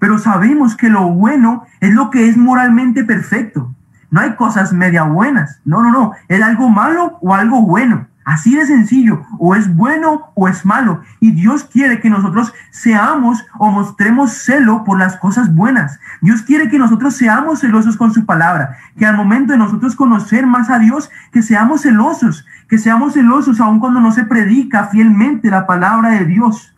pero 0.00 0.18
sabemos 0.18 0.76
que 0.76 0.90
lo 0.90 1.08
bueno 1.08 1.64
es 1.80 1.94
lo 1.94 2.10
que 2.10 2.28
es 2.28 2.36
moralmente 2.36 3.04
perfecto. 3.04 3.74
No 4.10 4.20
hay 4.20 4.34
cosas 4.34 4.74
media 4.74 5.04
buenas, 5.04 5.62
no, 5.64 5.82
no, 5.82 5.90
no, 5.90 6.12
es 6.28 6.42
algo 6.42 6.68
malo 6.68 7.16
o 7.22 7.32
algo 7.32 7.62
bueno. 7.62 8.06
Así 8.24 8.56
de 8.56 8.64
sencillo, 8.66 9.22
o 9.38 9.54
es 9.54 9.74
bueno 9.74 10.32
o 10.34 10.48
es 10.48 10.64
malo. 10.64 11.02
Y 11.20 11.32
Dios 11.32 11.64
quiere 11.64 12.00
que 12.00 12.08
nosotros 12.08 12.54
seamos 12.70 13.44
o 13.58 13.70
mostremos 13.70 14.32
celo 14.32 14.82
por 14.84 14.98
las 14.98 15.16
cosas 15.16 15.54
buenas. 15.54 16.00
Dios 16.22 16.42
quiere 16.42 16.68
que 16.68 16.78
nosotros 16.78 17.14
seamos 17.14 17.60
celosos 17.60 17.96
con 17.96 18.14
su 18.14 18.24
palabra, 18.24 18.76
que 18.98 19.04
al 19.04 19.16
momento 19.16 19.52
de 19.52 19.58
nosotros 19.58 19.94
conocer 19.94 20.46
más 20.46 20.70
a 20.70 20.78
Dios, 20.78 21.10
que 21.32 21.42
seamos 21.42 21.82
celosos, 21.82 22.46
que 22.68 22.78
seamos 22.78 23.12
celosos 23.12 23.60
aun 23.60 23.78
cuando 23.78 24.00
no 24.00 24.10
se 24.10 24.24
predica 24.24 24.84
fielmente 24.84 25.50
la 25.50 25.66
palabra 25.66 26.10
de 26.10 26.24
Dios, 26.24 26.74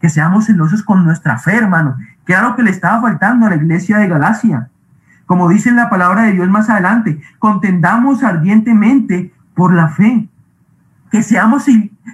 que 0.00 0.08
seamos 0.08 0.46
celosos 0.46 0.82
con 0.82 1.04
nuestra 1.04 1.38
fe, 1.38 1.56
hermano, 1.56 1.96
lo 2.38 2.54
que 2.54 2.62
le 2.62 2.70
estaba 2.70 3.00
faltando 3.00 3.46
a 3.46 3.50
la 3.50 3.56
iglesia 3.56 3.98
de 3.98 4.08
Galacia. 4.08 4.68
Como 5.26 5.48
dice 5.48 5.72
la 5.72 5.90
palabra 5.90 6.22
de 6.22 6.32
Dios 6.32 6.48
más 6.48 6.70
adelante, 6.70 7.20
contendamos 7.38 8.22
ardientemente 8.22 9.32
por 9.54 9.74
la 9.74 9.88
fe 9.88 10.28
que 11.10 11.22
seamos 11.22 11.66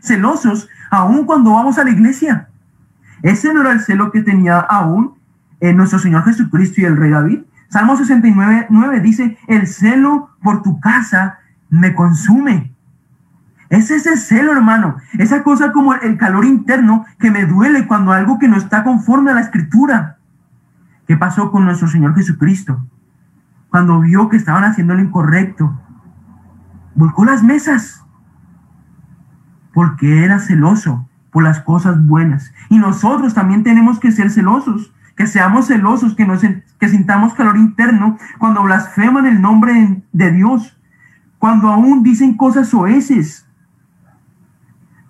celosos 0.03 0.69
aún 0.91 1.25
cuando 1.27 1.53
vamos 1.53 1.79
a 1.79 1.85
la 1.85 1.91
iglesia. 1.91 2.49
Ese 3.23 3.53
no 3.53 3.61
era 3.61 3.73
el 3.73 3.81
celo 3.81 4.11
que 4.11 4.23
tenía 4.23 4.59
aún 4.59 5.15
en 5.61 5.71
eh, 5.71 5.75
nuestro 5.75 5.99
Señor 5.99 6.25
Jesucristo 6.25 6.81
y 6.81 6.85
el 6.85 6.97
Rey 6.97 7.11
David. 7.11 7.41
Salmo 7.69 7.97
69, 7.97 8.67
9 8.71 9.01
dice, 9.01 9.39
el 9.49 9.67
celo 9.67 10.31
por 10.43 10.63
tu 10.63 10.81
casa 10.81 11.39
me 11.69 11.95
consume. 11.95 12.73
Es 13.69 13.91
ese 13.91 14.17
celo, 14.17 14.53
hermano. 14.53 14.97
Esa 15.19 15.43
cosa 15.43 15.73
como 15.73 15.95
el 15.95 16.17
calor 16.19 16.45
interno 16.45 17.05
que 17.19 17.31
me 17.31 17.47
duele 17.47 17.87
cuando 17.87 18.13
algo 18.13 18.39
que 18.39 18.49
no 18.49 18.57
está 18.57 18.85
conforme 18.85 19.33
a 19.33 19.35
la 19.35 19.41
escritura. 19.41 20.19
¿Qué 21.07 21.17
pasó 21.17 21.51
con 21.51 21.65
nuestro 21.65 21.89
Señor 21.89 22.15
Jesucristo? 22.15 22.85
Cuando 23.71 24.01
vio 24.01 24.29
que 24.29 24.37
estaban 24.37 24.65
haciendo 24.65 24.95
lo 24.95 25.01
incorrecto, 25.01 25.81
volcó 26.95 27.25
las 27.25 27.43
mesas 27.43 28.06
porque 29.77 30.25
era 30.25 30.39
celoso 30.39 31.07
por 31.31 31.45
las 31.45 31.61
cosas 31.61 32.03
buenas. 32.07 32.51
Y 32.71 32.79
nosotros 32.79 33.35
también 33.35 33.63
tenemos 33.63 34.01
que 34.01 34.11
ser 34.11 34.31
celosos, 34.31 34.91
que 35.15 35.27
seamos 35.27 35.67
celosos, 35.67 36.15
que, 36.15 36.25
nos, 36.25 36.41
que 36.41 36.89
sintamos 36.89 37.35
calor 37.35 37.59
interno 37.59 38.17
cuando 38.39 38.63
blasfeman 38.63 39.27
el 39.27 39.43
nombre 39.43 40.03
de 40.13 40.33
Dios, 40.33 40.81
cuando 41.39 41.69
aún 41.69 42.03
dicen 42.03 42.39
cosas 42.39 42.73
oeces, 42.73 43.47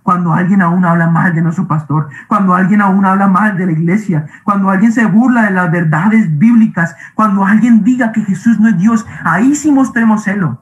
cuando 0.03 0.33
alguien 0.33 0.61
aún 0.62 0.85
habla 0.85 1.07
mal 1.07 1.33
de 1.33 1.43
nuestro 1.43 1.69
pastor, 1.69 2.09
cuando 2.27 2.53
alguien 2.53 2.81
aún 2.81 3.05
habla 3.05 3.29
mal 3.29 3.57
de 3.57 3.67
la 3.67 3.73
iglesia, 3.73 4.27
cuando 4.43 4.69
alguien 4.69 4.91
se 4.91 5.07
burla 5.07 5.43
de 5.43 5.53
las 5.53 5.71
verdades 5.71 6.37
bíblicas, 6.39 6.97
cuando 7.14 7.45
alguien 7.45 7.85
diga 7.85 8.11
que 8.11 8.23
Jesús 8.23 8.59
no 8.59 8.71
es 8.71 8.79
Dios, 8.79 9.07
ahí 9.23 9.55
sí 9.55 9.71
mostremos 9.71 10.25
celo. 10.25 10.61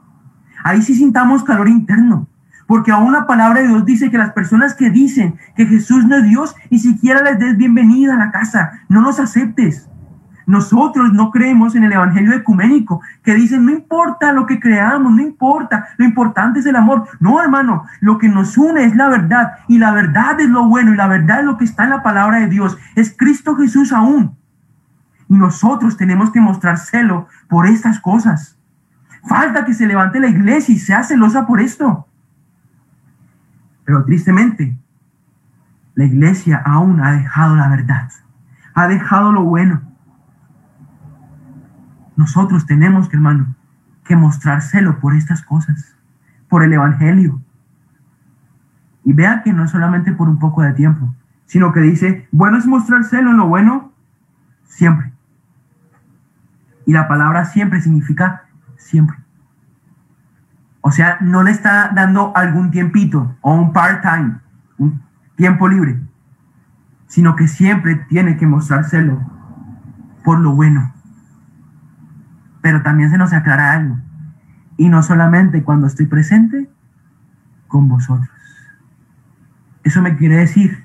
Ahí 0.62 0.82
sí 0.82 0.94
sintamos 0.94 1.42
calor 1.42 1.70
interno. 1.70 2.28
Porque 2.66 2.92
aún 2.92 3.12
la 3.12 3.26
palabra 3.26 3.60
de 3.60 3.68
Dios 3.68 3.84
dice 3.84 4.10
que 4.10 4.18
las 4.18 4.32
personas 4.32 4.74
que 4.74 4.90
dicen 4.90 5.36
que 5.56 5.66
Jesús 5.66 6.06
no 6.06 6.16
es 6.16 6.24
Dios, 6.24 6.54
ni 6.70 6.78
siquiera 6.78 7.22
les 7.22 7.38
des 7.38 7.56
bienvenida 7.56 8.14
a 8.14 8.18
la 8.18 8.30
casa, 8.30 8.80
no 8.88 9.00
los 9.00 9.20
aceptes. 9.20 9.88
Nosotros 10.46 11.12
no 11.12 11.30
creemos 11.30 11.74
en 11.74 11.84
el 11.84 11.92
Evangelio 11.92 12.34
ecuménico, 12.34 13.00
que 13.22 13.34
dice, 13.34 13.58
no 13.58 13.72
importa 13.72 14.32
lo 14.32 14.46
que 14.46 14.60
creamos, 14.60 15.12
no 15.12 15.22
importa, 15.22 15.88
lo 15.96 16.04
importante 16.04 16.60
es 16.60 16.66
el 16.66 16.76
amor. 16.76 17.06
No, 17.18 17.40
hermano, 17.40 17.84
lo 18.00 18.18
que 18.18 18.28
nos 18.28 18.58
une 18.58 18.84
es 18.84 18.94
la 18.94 19.08
verdad, 19.08 19.52
y 19.68 19.78
la 19.78 19.92
verdad 19.92 20.38
es 20.40 20.48
lo 20.48 20.68
bueno, 20.68 20.92
y 20.92 20.96
la 20.96 21.06
verdad 21.06 21.40
es 21.40 21.46
lo 21.46 21.56
que 21.56 21.64
está 21.64 21.84
en 21.84 21.90
la 21.90 22.02
palabra 22.02 22.40
de 22.40 22.48
Dios, 22.48 22.76
es 22.94 23.14
Cristo 23.16 23.56
Jesús 23.56 23.92
aún. 23.92 24.36
Y 25.28 25.36
nosotros 25.36 25.96
tenemos 25.96 26.30
que 26.30 26.40
mostrar 26.40 26.78
celo 26.78 27.28
por 27.48 27.66
estas 27.66 27.98
cosas. 28.00 28.58
Falta 29.26 29.64
que 29.64 29.72
se 29.72 29.86
levante 29.86 30.20
la 30.20 30.28
iglesia 30.28 30.74
y 30.74 30.78
sea 30.78 31.02
celosa 31.02 31.46
por 31.46 31.60
esto. 31.60 32.03
Pero 33.84 34.04
tristemente, 34.04 34.76
la 35.94 36.04
iglesia 36.04 36.62
aún 36.64 37.00
ha 37.00 37.12
dejado 37.12 37.56
la 37.56 37.68
verdad, 37.68 38.10
ha 38.74 38.88
dejado 38.88 39.32
lo 39.32 39.44
bueno 39.44 39.94
nosotros 42.16 42.66
tenemos 42.66 43.12
hermano, 43.12 43.54
que 44.04 44.16
mostrar 44.16 44.62
celo 44.62 45.00
por 45.00 45.14
estas 45.14 45.42
cosas, 45.42 45.96
por 46.48 46.62
el 46.62 46.72
Evangelio. 46.72 47.40
Y 49.04 49.12
vea 49.12 49.42
que 49.42 49.52
no 49.52 49.64
es 49.64 49.70
solamente 49.70 50.12
por 50.12 50.28
un 50.28 50.38
poco 50.38 50.62
de 50.62 50.72
tiempo, 50.72 51.14
sino 51.46 51.72
que 51.72 51.80
dice, 51.80 52.28
bueno 52.30 52.56
es 52.56 52.66
mostrar 52.66 53.04
celo 53.04 53.30
en 53.30 53.36
lo 53.36 53.46
bueno 53.46 53.92
siempre. 54.66 55.12
Y 56.86 56.92
la 56.92 57.08
palabra 57.08 57.46
siempre 57.46 57.80
significa 57.80 58.44
siempre. 58.76 59.16
O 60.86 60.92
sea, 60.92 61.16
no 61.22 61.42
le 61.42 61.50
está 61.50 61.92
dando 61.94 62.36
algún 62.36 62.70
tiempito 62.70 63.34
o 63.40 63.54
un 63.54 63.72
part-time, 63.72 64.34
un 64.76 65.00
tiempo 65.34 65.66
libre, 65.66 65.98
sino 67.06 67.36
que 67.36 67.48
siempre 67.48 67.96
tiene 67.96 68.36
que 68.36 68.46
mostrar 68.46 68.84
celo 68.84 69.18
por 70.22 70.40
lo 70.40 70.54
bueno. 70.54 70.92
Pero 72.60 72.82
también 72.82 73.08
se 73.10 73.16
nos 73.16 73.32
aclara 73.32 73.72
algo. 73.72 73.96
Y 74.76 74.90
no 74.90 75.02
solamente 75.02 75.64
cuando 75.64 75.86
estoy 75.86 76.04
presente 76.04 76.70
con 77.66 77.88
vosotros. 77.88 78.28
Eso 79.84 80.02
me 80.02 80.16
quiere 80.18 80.36
decir 80.36 80.84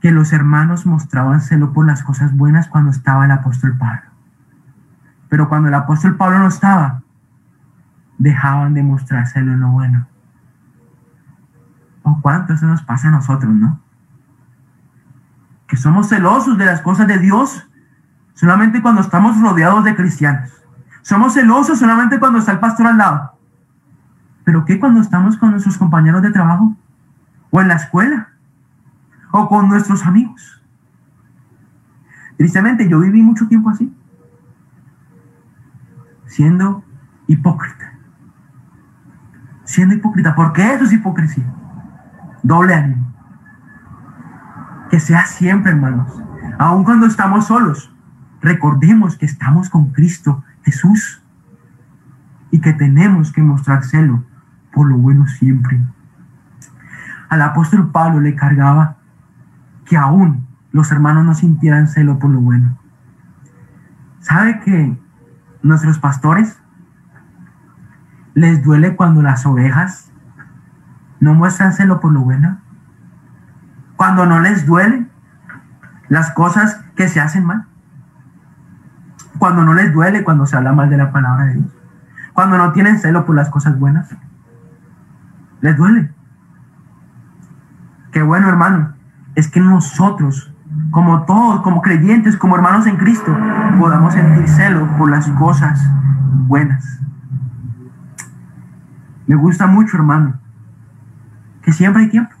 que 0.00 0.10
los 0.10 0.32
hermanos 0.32 0.86
mostraban 0.86 1.42
celo 1.42 1.74
por 1.74 1.84
las 1.84 2.02
cosas 2.02 2.34
buenas 2.34 2.68
cuando 2.68 2.92
estaba 2.92 3.26
el 3.26 3.30
apóstol 3.30 3.76
Pablo. 3.76 4.08
Pero 5.28 5.50
cuando 5.50 5.68
el 5.68 5.74
apóstol 5.74 6.16
Pablo 6.16 6.38
no 6.38 6.48
estaba, 6.48 7.02
dejaban 8.18 8.74
de 8.74 8.80
en 8.80 9.60
lo 9.60 9.70
bueno. 9.70 10.06
¿O 12.02 12.20
cuánto 12.20 12.52
eso 12.52 12.66
nos 12.66 12.82
pasa 12.82 13.08
a 13.08 13.12
nosotros, 13.12 13.52
no? 13.54 13.80
Que 15.66 15.76
somos 15.76 16.08
celosos 16.08 16.58
de 16.58 16.64
las 16.64 16.80
cosas 16.80 17.06
de 17.06 17.18
Dios 17.18 17.66
solamente 18.34 18.82
cuando 18.82 19.00
estamos 19.00 19.40
rodeados 19.40 19.84
de 19.84 19.94
cristianos. 19.94 20.50
Somos 21.02 21.34
celosos 21.34 21.78
solamente 21.78 22.18
cuando 22.18 22.38
está 22.38 22.52
el 22.52 22.58
pastor 22.58 22.86
al 22.86 22.98
lado. 22.98 23.38
Pero 24.44 24.64
¿qué 24.64 24.80
cuando 24.80 25.00
estamos 25.00 25.36
con 25.36 25.50
nuestros 25.50 25.76
compañeros 25.76 26.22
de 26.22 26.30
trabajo? 26.30 26.74
¿O 27.50 27.60
en 27.60 27.68
la 27.68 27.74
escuela? 27.74 28.28
¿O 29.30 29.48
con 29.48 29.68
nuestros 29.68 30.04
amigos? 30.06 30.62
Tristemente, 32.36 32.88
yo 32.88 33.00
viví 33.00 33.22
mucho 33.22 33.46
tiempo 33.48 33.68
así. 33.68 33.92
Siendo 36.26 36.84
hipócrita. 37.26 37.87
Siendo 39.68 39.94
hipócrita. 39.94 40.34
¿Por 40.34 40.52
qué 40.52 40.74
eso 40.74 40.84
es 40.84 40.92
hipocresía? 40.92 41.44
Doble 42.42 42.74
ánimo. 42.74 43.12
Que 44.90 44.98
sea 44.98 45.26
siempre, 45.26 45.72
hermanos. 45.72 46.10
Aun 46.58 46.84
cuando 46.84 47.06
estamos 47.06 47.46
solos 47.46 47.92
Recordemos 48.40 49.16
que 49.16 49.26
estamos 49.26 49.68
con 49.68 49.90
Cristo 49.90 50.44
Jesús 50.62 51.22
y 52.50 52.60
que 52.60 52.72
tenemos 52.72 53.32
que 53.32 53.42
mostrar 53.42 53.84
celo 53.84 54.24
por 54.72 54.88
lo 54.88 54.96
bueno 54.96 55.26
siempre. 55.26 55.80
Al 57.28 57.42
apóstol 57.42 57.90
Pablo 57.90 58.20
le 58.20 58.36
cargaba 58.36 58.96
que 59.84 59.96
aún 59.96 60.46
los 60.70 60.92
hermanos 60.92 61.24
no 61.24 61.34
sintieran 61.34 61.88
celo 61.88 62.18
por 62.18 62.30
lo 62.30 62.40
bueno. 62.40 62.78
¿Sabe 64.20 64.60
que 64.60 64.96
nuestros 65.62 65.98
pastores 65.98 66.60
les 68.38 68.62
duele 68.62 68.96
cuando 68.96 69.22
las 69.22 69.44
ovejas 69.46 70.10
no 71.20 71.34
muestran 71.34 71.72
celo 71.72 72.00
por 72.00 72.12
lo 72.12 72.20
bueno? 72.20 72.58
Cuando 73.96 74.26
no 74.26 74.40
les 74.40 74.66
duele 74.66 75.06
las 76.08 76.30
cosas 76.30 76.80
que 76.96 77.08
se 77.08 77.20
hacen 77.20 77.44
mal 77.44 77.68
cuando 79.38 79.64
no 79.64 79.74
les 79.74 79.92
duele 79.92 80.24
cuando 80.24 80.46
se 80.46 80.56
habla 80.56 80.72
mal 80.72 80.90
de 80.90 80.96
la 80.96 81.12
palabra 81.12 81.46
de 81.46 81.54
Dios, 81.54 81.66
cuando 82.32 82.58
no 82.58 82.72
tienen 82.72 82.98
celo 82.98 83.24
por 83.24 83.36
las 83.36 83.48
cosas 83.48 83.78
buenas, 83.78 84.08
les 85.60 85.76
duele. 85.76 86.12
Qué 88.12 88.22
bueno, 88.22 88.48
hermano, 88.48 88.94
es 89.34 89.48
que 89.48 89.60
nosotros, 89.60 90.52
como 90.90 91.22
todos, 91.24 91.62
como 91.62 91.82
creyentes, 91.82 92.36
como 92.36 92.56
hermanos 92.56 92.86
en 92.86 92.96
Cristo, 92.96 93.36
podamos 93.78 94.14
sentir 94.14 94.48
celo 94.48 94.88
por 94.96 95.10
las 95.10 95.28
cosas 95.30 95.80
buenas. 96.46 97.00
Me 99.28 99.34
gusta 99.34 99.66
mucho, 99.66 99.98
hermano, 99.98 100.40
que 101.62 101.72
siempre 101.72 102.02
hay 102.02 102.08
tiempo. 102.08 102.34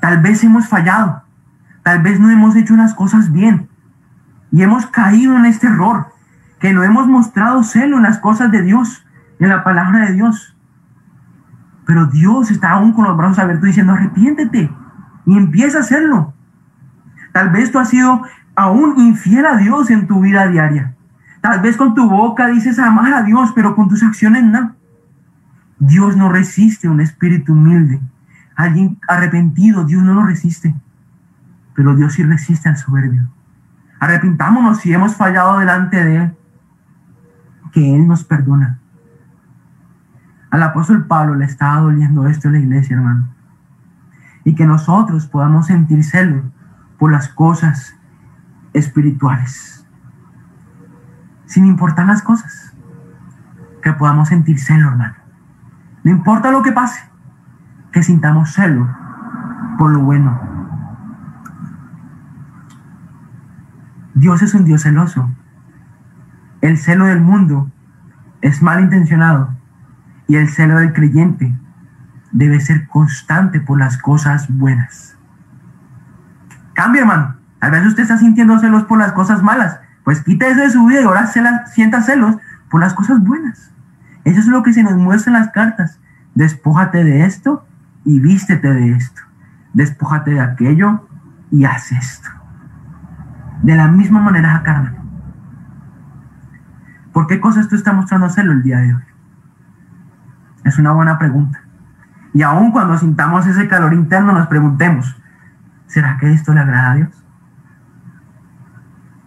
Tal 0.00 0.22
vez 0.22 0.44
hemos 0.44 0.68
fallado, 0.68 1.24
tal 1.82 2.00
vez 2.02 2.20
no 2.20 2.30
hemos 2.30 2.54
hecho 2.54 2.72
unas 2.72 2.94
cosas 2.94 3.32
bien, 3.32 3.68
y 4.52 4.62
hemos 4.62 4.86
caído 4.86 5.36
en 5.36 5.44
este 5.44 5.66
error, 5.66 6.06
que 6.60 6.72
no 6.72 6.84
hemos 6.84 7.08
mostrado 7.08 7.64
celo 7.64 7.96
en 7.96 8.04
las 8.04 8.18
cosas 8.18 8.52
de 8.52 8.62
Dios, 8.62 9.04
en 9.40 9.48
la 9.48 9.64
palabra 9.64 10.06
de 10.06 10.12
Dios. 10.14 10.56
Pero 11.84 12.06
Dios 12.06 12.52
está 12.52 12.70
aún 12.70 12.92
con 12.92 13.04
los 13.04 13.16
brazos 13.16 13.40
abiertos 13.40 13.66
diciendo, 13.66 13.92
arrepiéntete 13.92 14.70
y 15.26 15.36
empieza 15.36 15.78
a 15.78 15.80
hacerlo. 15.80 16.32
Tal 17.32 17.50
vez 17.50 17.72
tú 17.72 17.78
has 17.80 17.88
sido 17.88 18.22
aún 18.54 19.00
infiel 19.00 19.46
a 19.46 19.56
Dios 19.56 19.90
en 19.90 20.06
tu 20.06 20.20
vida 20.20 20.46
diaria. 20.46 20.94
Tal 21.40 21.60
vez 21.60 21.76
con 21.76 21.94
tu 21.94 22.08
boca 22.08 22.46
dices 22.46 22.78
amar 22.78 23.12
a 23.14 23.22
Dios, 23.22 23.52
pero 23.54 23.74
con 23.74 23.88
tus 23.88 24.02
acciones 24.04 24.44
no. 24.44 24.77
Dios 25.78 26.16
no 26.16 26.28
resiste 26.28 26.88
un 26.88 27.00
espíritu 27.00 27.52
humilde. 27.52 28.00
Alguien 28.56 28.98
arrepentido, 29.06 29.84
Dios 29.84 30.02
no 30.02 30.14
lo 30.14 30.24
resiste. 30.24 30.74
Pero 31.74 31.94
Dios 31.94 32.14
sí 32.14 32.24
resiste 32.24 32.68
al 32.68 32.76
soberbio. 32.76 33.28
Arrepintámonos 34.00 34.78
si 34.78 34.92
hemos 34.92 35.14
fallado 35.14 35.58
delante 35.58 36.04
de 36.04 36.16
Él, 36.16 36.36
que 37.72 37.94
Él 37.94 38.06
nos 38.06 38.24
perdona. 38.24 38.78
Al 40.50 40.62
apóstol 40.62 41.06
Pablo 41.06 41.34
le 41.34 41.44
estaba 41.44 41.80
doliendo 41.80 42.26
esto 42.26 42.48
en 42.48 42.54
la 42.54 42.60
iglesia, 42.60 42.96
hermano. 42.96 43.28
Y 44.44 44.54
que 44.54 44.66
nosotros 44.66 45.26
podamos 45.26 45.66
sentir 45.66 46.02
celo 46.04 46.42
por 46.98 47.12
las 47.12 47.28
cosas 47.28 47.94
espirituales. 48.72 49.86
Sin 51.46 51.66
importar 51.66 52.06
las 52.06 52.22
cosas. 52.22 52.72
Que 53.82 53.92
podamos 53.92 54.28
sentir 54.28 54.58
celo, 54.58 54.88
hermano. 54.88 55.17
No 56.08 56.14
importa 56.14 56.50
lo 56.50 56.62
que 56.62 56.72
pase. 56.72 57.02
Que 57.92 58.02
sintamos 58.02 58.54
celo 58.54 58.88
por 59.76 59.90
lo 59.90 60.00
bueno 60.00 60.40
Dios 64.14 64.40
es 64.40 64.54
un 64.54 64.64
Dios 64.64 64.84
celoso. 64.84 65.30
El 66.62 66.78
celo 66.78 67.04
del 67.04 67.20
mundo 67.20 67.70
es 68.40 68.62
malintencionado 68.62 69.54
y 70.26 70.36
el 70.36 70.48
celo 70.48 70.78
del 70.78 70.94
creyente 70.94 71.54
debe 72.32 72.58
ser 72.60 72.88
constante 72.88 73.60
por 73.60 73.78
las 73.78 73.98
cosas 73.98 74.46
buenas. 74.48 75.14
Cambia, 76.72 77.02
hermano. 77.02 77.36
A 77.60 77.68
veces 77.68 77.88
usted 77.88 78.04
está 78.04 78.16
sintiendo 78.16 78.58
celos 78.58 78.84
por 78.84 78.98
las 78.98 79.12
cosas 79.12 79.42
malas. 79.42 79.78
Pues 80.04 80.22
quita 80.22 80.48
eso 80.48 80.62
de 80.62 80.70
su 80.70 80.86
vida 80.86 81.02
y 81.02 81.04
ahora 81.04 81.26
se 81.26 81.42
sienta 81.66 82.00
celos 82.00 82.38
por 82.70 82.80
las 82.80 82.94
cosas 82.94 83.22
buenas. 83.22 83.74
Eso 84.24 84.40
es 84.40 84.46
lo 84.46 84.62
que 84.62 84.72
se 84.72 84.82
nos 84.82 84.94
muestra 84.94 85.32
en 85.32 85.40
las 85.40 85.50
cartas. 85.50 86.00
Despójate 86.34 87.04
de 87.04 87.24
esto 87.24 87.66
y 88.04 88.20
vístete 88.20 88.72
de 88.72 88.92
esto. 88.92 89.22
Despójate 89.74 90.32
de 90.32 90.40
aquello 90.40 91.08
y 91.50 91.64
haz 91.64 91.92
esto 91.92 92.38
de 93.62 93.76
la 93.76 93.88
misma 93.88 94.20
manera 94.20 94.56
a 94.56 94.62
Carmen. 94.62 94.96
¿Por 97.12 97.26
qué 97.26 97.40
cosas 97.40 97.68
tú 97.68 97.74
estás 97.74 97.94
mostrando 97.94 98.30
celo 98.30 98.52
el 98.52 98.62
día 98.62 98.78
de 98.78 98.94
hoy? 98.94 99.02
Es 100.64 100.78
una 100.78 100.92
buena 100.92 101.18
pregunta. 101.18 101.60
Y 102.32 102.42
aun 102.42 102.70
cuando 102.70 102.96
sintamos 102.98 103.46
ese 103.46 103.68
calor 103.68 103.94
interno, 103.94 104.32
nos 104.32 104.46
preguntemos, 104.46 105.20
¿será 105.86 106.16
que 106.18 106.32
esto 106.32 106.52
le 106.52 106.60
agrada 106.60 106.92
a 106.92 106.94
Dios? 106.94 107.24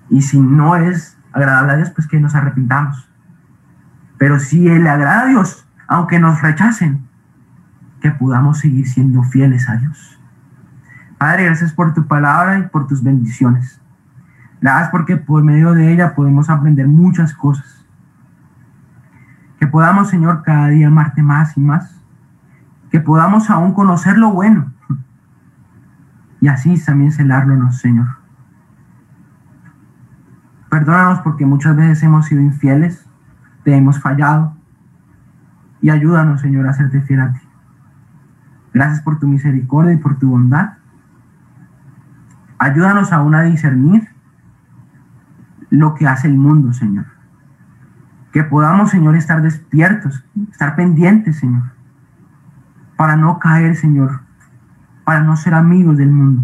Y 0.09 0.21
si 0.21 0.39
no 0.39 0.75
es 0.75 1.17
agradable 1.33 1.73
a 1.73 1.77
Dios, 1.77 1.89
pues 1.91 2.07
que 2.07 2.19
nos 2.19 2.35
arrepintamos. 2.35 3.09
Pero 4.21 4.39
si 4.39 4.59
le 4.59 4.87
agrada 4.87 5.23
a 5.23 5.25
Dios, 5.25 5.65
aunque 5.87 6.19
nos 6.19 6.43
rechacen, 6.43 7.07
que 8.01 8.11
podamos 8.11 8.59
seguir 8.59 8.87
siendo 8.87 9.23
fieles 9.23 9.67
a 9.67 9.77
Dios. 9.77 10.19
Padre, 11.17 11.45
gracias 11.45 11.73
por 11.73 11.95
tu 11.95 12.05
palabra 12.05 12.59
y 12.59 12.67
por 12.67 12.85
tus 12.85 13.01
bendiciones. 13.01 13.81
Gracias 14.61 14.89
porque 14.91 15.17
por 15.17 15.43
medio 15.43 15.73
de 15.73 15.91
ella 15.91 16.13
podemos 16.13 16.51
aprender 16.51 16.87
muchas 16.87 17.33
cosas. 17.33 17.83
Que 19.59 19.65
podamos, 19.65 20.11
Señor, 20.11 20.43
cada 20.43 20.67
día 20.67 20.89
amarte 20.89 21.23
más 21.23 21.57
y 21.57 21.61
más. 21.61 21.99
Que 22.91 22.99
podamos 22.99 23.49
aún 23.49 23.73
conocer 23.73 24.19
lo 24.19 24.29
bueno. 24.29 24.71
Y 26.41 26.47
así 26.47 26.79
también 26.85 27.11
celarlo, 27.11 27.71
Señor. 27.71 28.17
Perdónanos 30.69 31.21
porque 31.21 31.47
muchas 31.47 31.75
veces 31.75 32.03
hemos 32.03 32.27
sido 32.27 32.39
infieles, 32.39 33.07
te 33.63 33.75
hemos 33.75 33.99
fallado. 33.99 34.55
Y 35.81 35.89
ayúdanos, 35.89 36.41
Señor, 36.41 36.67
a 36.67 36.73
serte 36.73 37.01
fiel 37.01 37.21
a 37.21 37.33
ti. 37.33 37.39
Gracias 38.73 39.01
por 39.01 39.19
tu 39.19 39.27
misericordia 39.27 39.93
y 39.93 39.97
por 39.97 40.17
tu 40.17 40.29
bondad. 40.29 40.73
Ayúdanos 42.57 43.11
aún 43.11 43.33
a 43.35 43.41
discernir 43.41 44.07
lo 45.71 45.95
que 45.95 46.07
hace 46.07 46.27
el 46.27 46.37
mundo, 46.37 46.73
Señor. 46.73 47.05
Que 48.31 48.43
podamos, 48.43 48.91
Señor, 48.91 49.15
estar 49.15 49.41
despiertos, 49.41 50.23
estar 50.51 50.75
pendientes, 50.75 51.37
Señor, 51.37 51.63
para 52.95 53.15
no 53.15 53.39
caer, 53.39 53.75
Señor, 53.75 54.21
para 55.03 55.21
no 55.21 55.35
ser 55.35 55.53
amigos 55.53 55.97
del 55.97 56.11
mundo, 56.11 56.43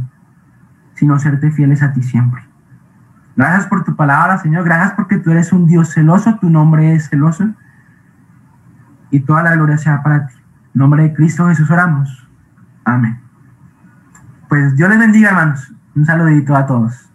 sino 0.96 1.20
serte 1.20 1.52
fieles 1.52 1.84
a 1.84 1.94
ti 1.94 2.02
siempre. 2.02 2.47
Gracias 3.38 3.68
por 3.68 3.84
tu 3.84 3.96
palabra, 3.96 4.40
Señor. 4.40 4.66
Gracias 4.66 4.94
porque 4.94 5.20
tú 5.20 5.30
eres 5.30 5.54
un 5.54 5.68
Dios 5.68 5.94
celoso, 5.94 6.38
tu 6.40 6.50
nombre 6.50 6.96
es 6.96 7.08
celoso. 7.08 7.48
Y 9.12 9.20
toda 9.20 9.44
la 9.44 9.56
gloria 9.56 9.78
sea 9.78 10.02
para 10.02 10.26
ti. 10.26 10.34
En 10.74 10.80
nombre 10.82 11.04
de 11.04 11.14
Cristo 11.14 11.48
Jesús 11.48 11.70
oramos. 11.70 12.28
Amén. 12.84 13.20
Pues 14.50 14.76
Dios 14.76 14.90
les 14.90 14.98
bendiga, 14.98 15.30
hermanos. 15.30 15.72
Un 15.96 16.06
saludito 16.06 16.56
a 16.56 16.66
todos. 16.66 17.07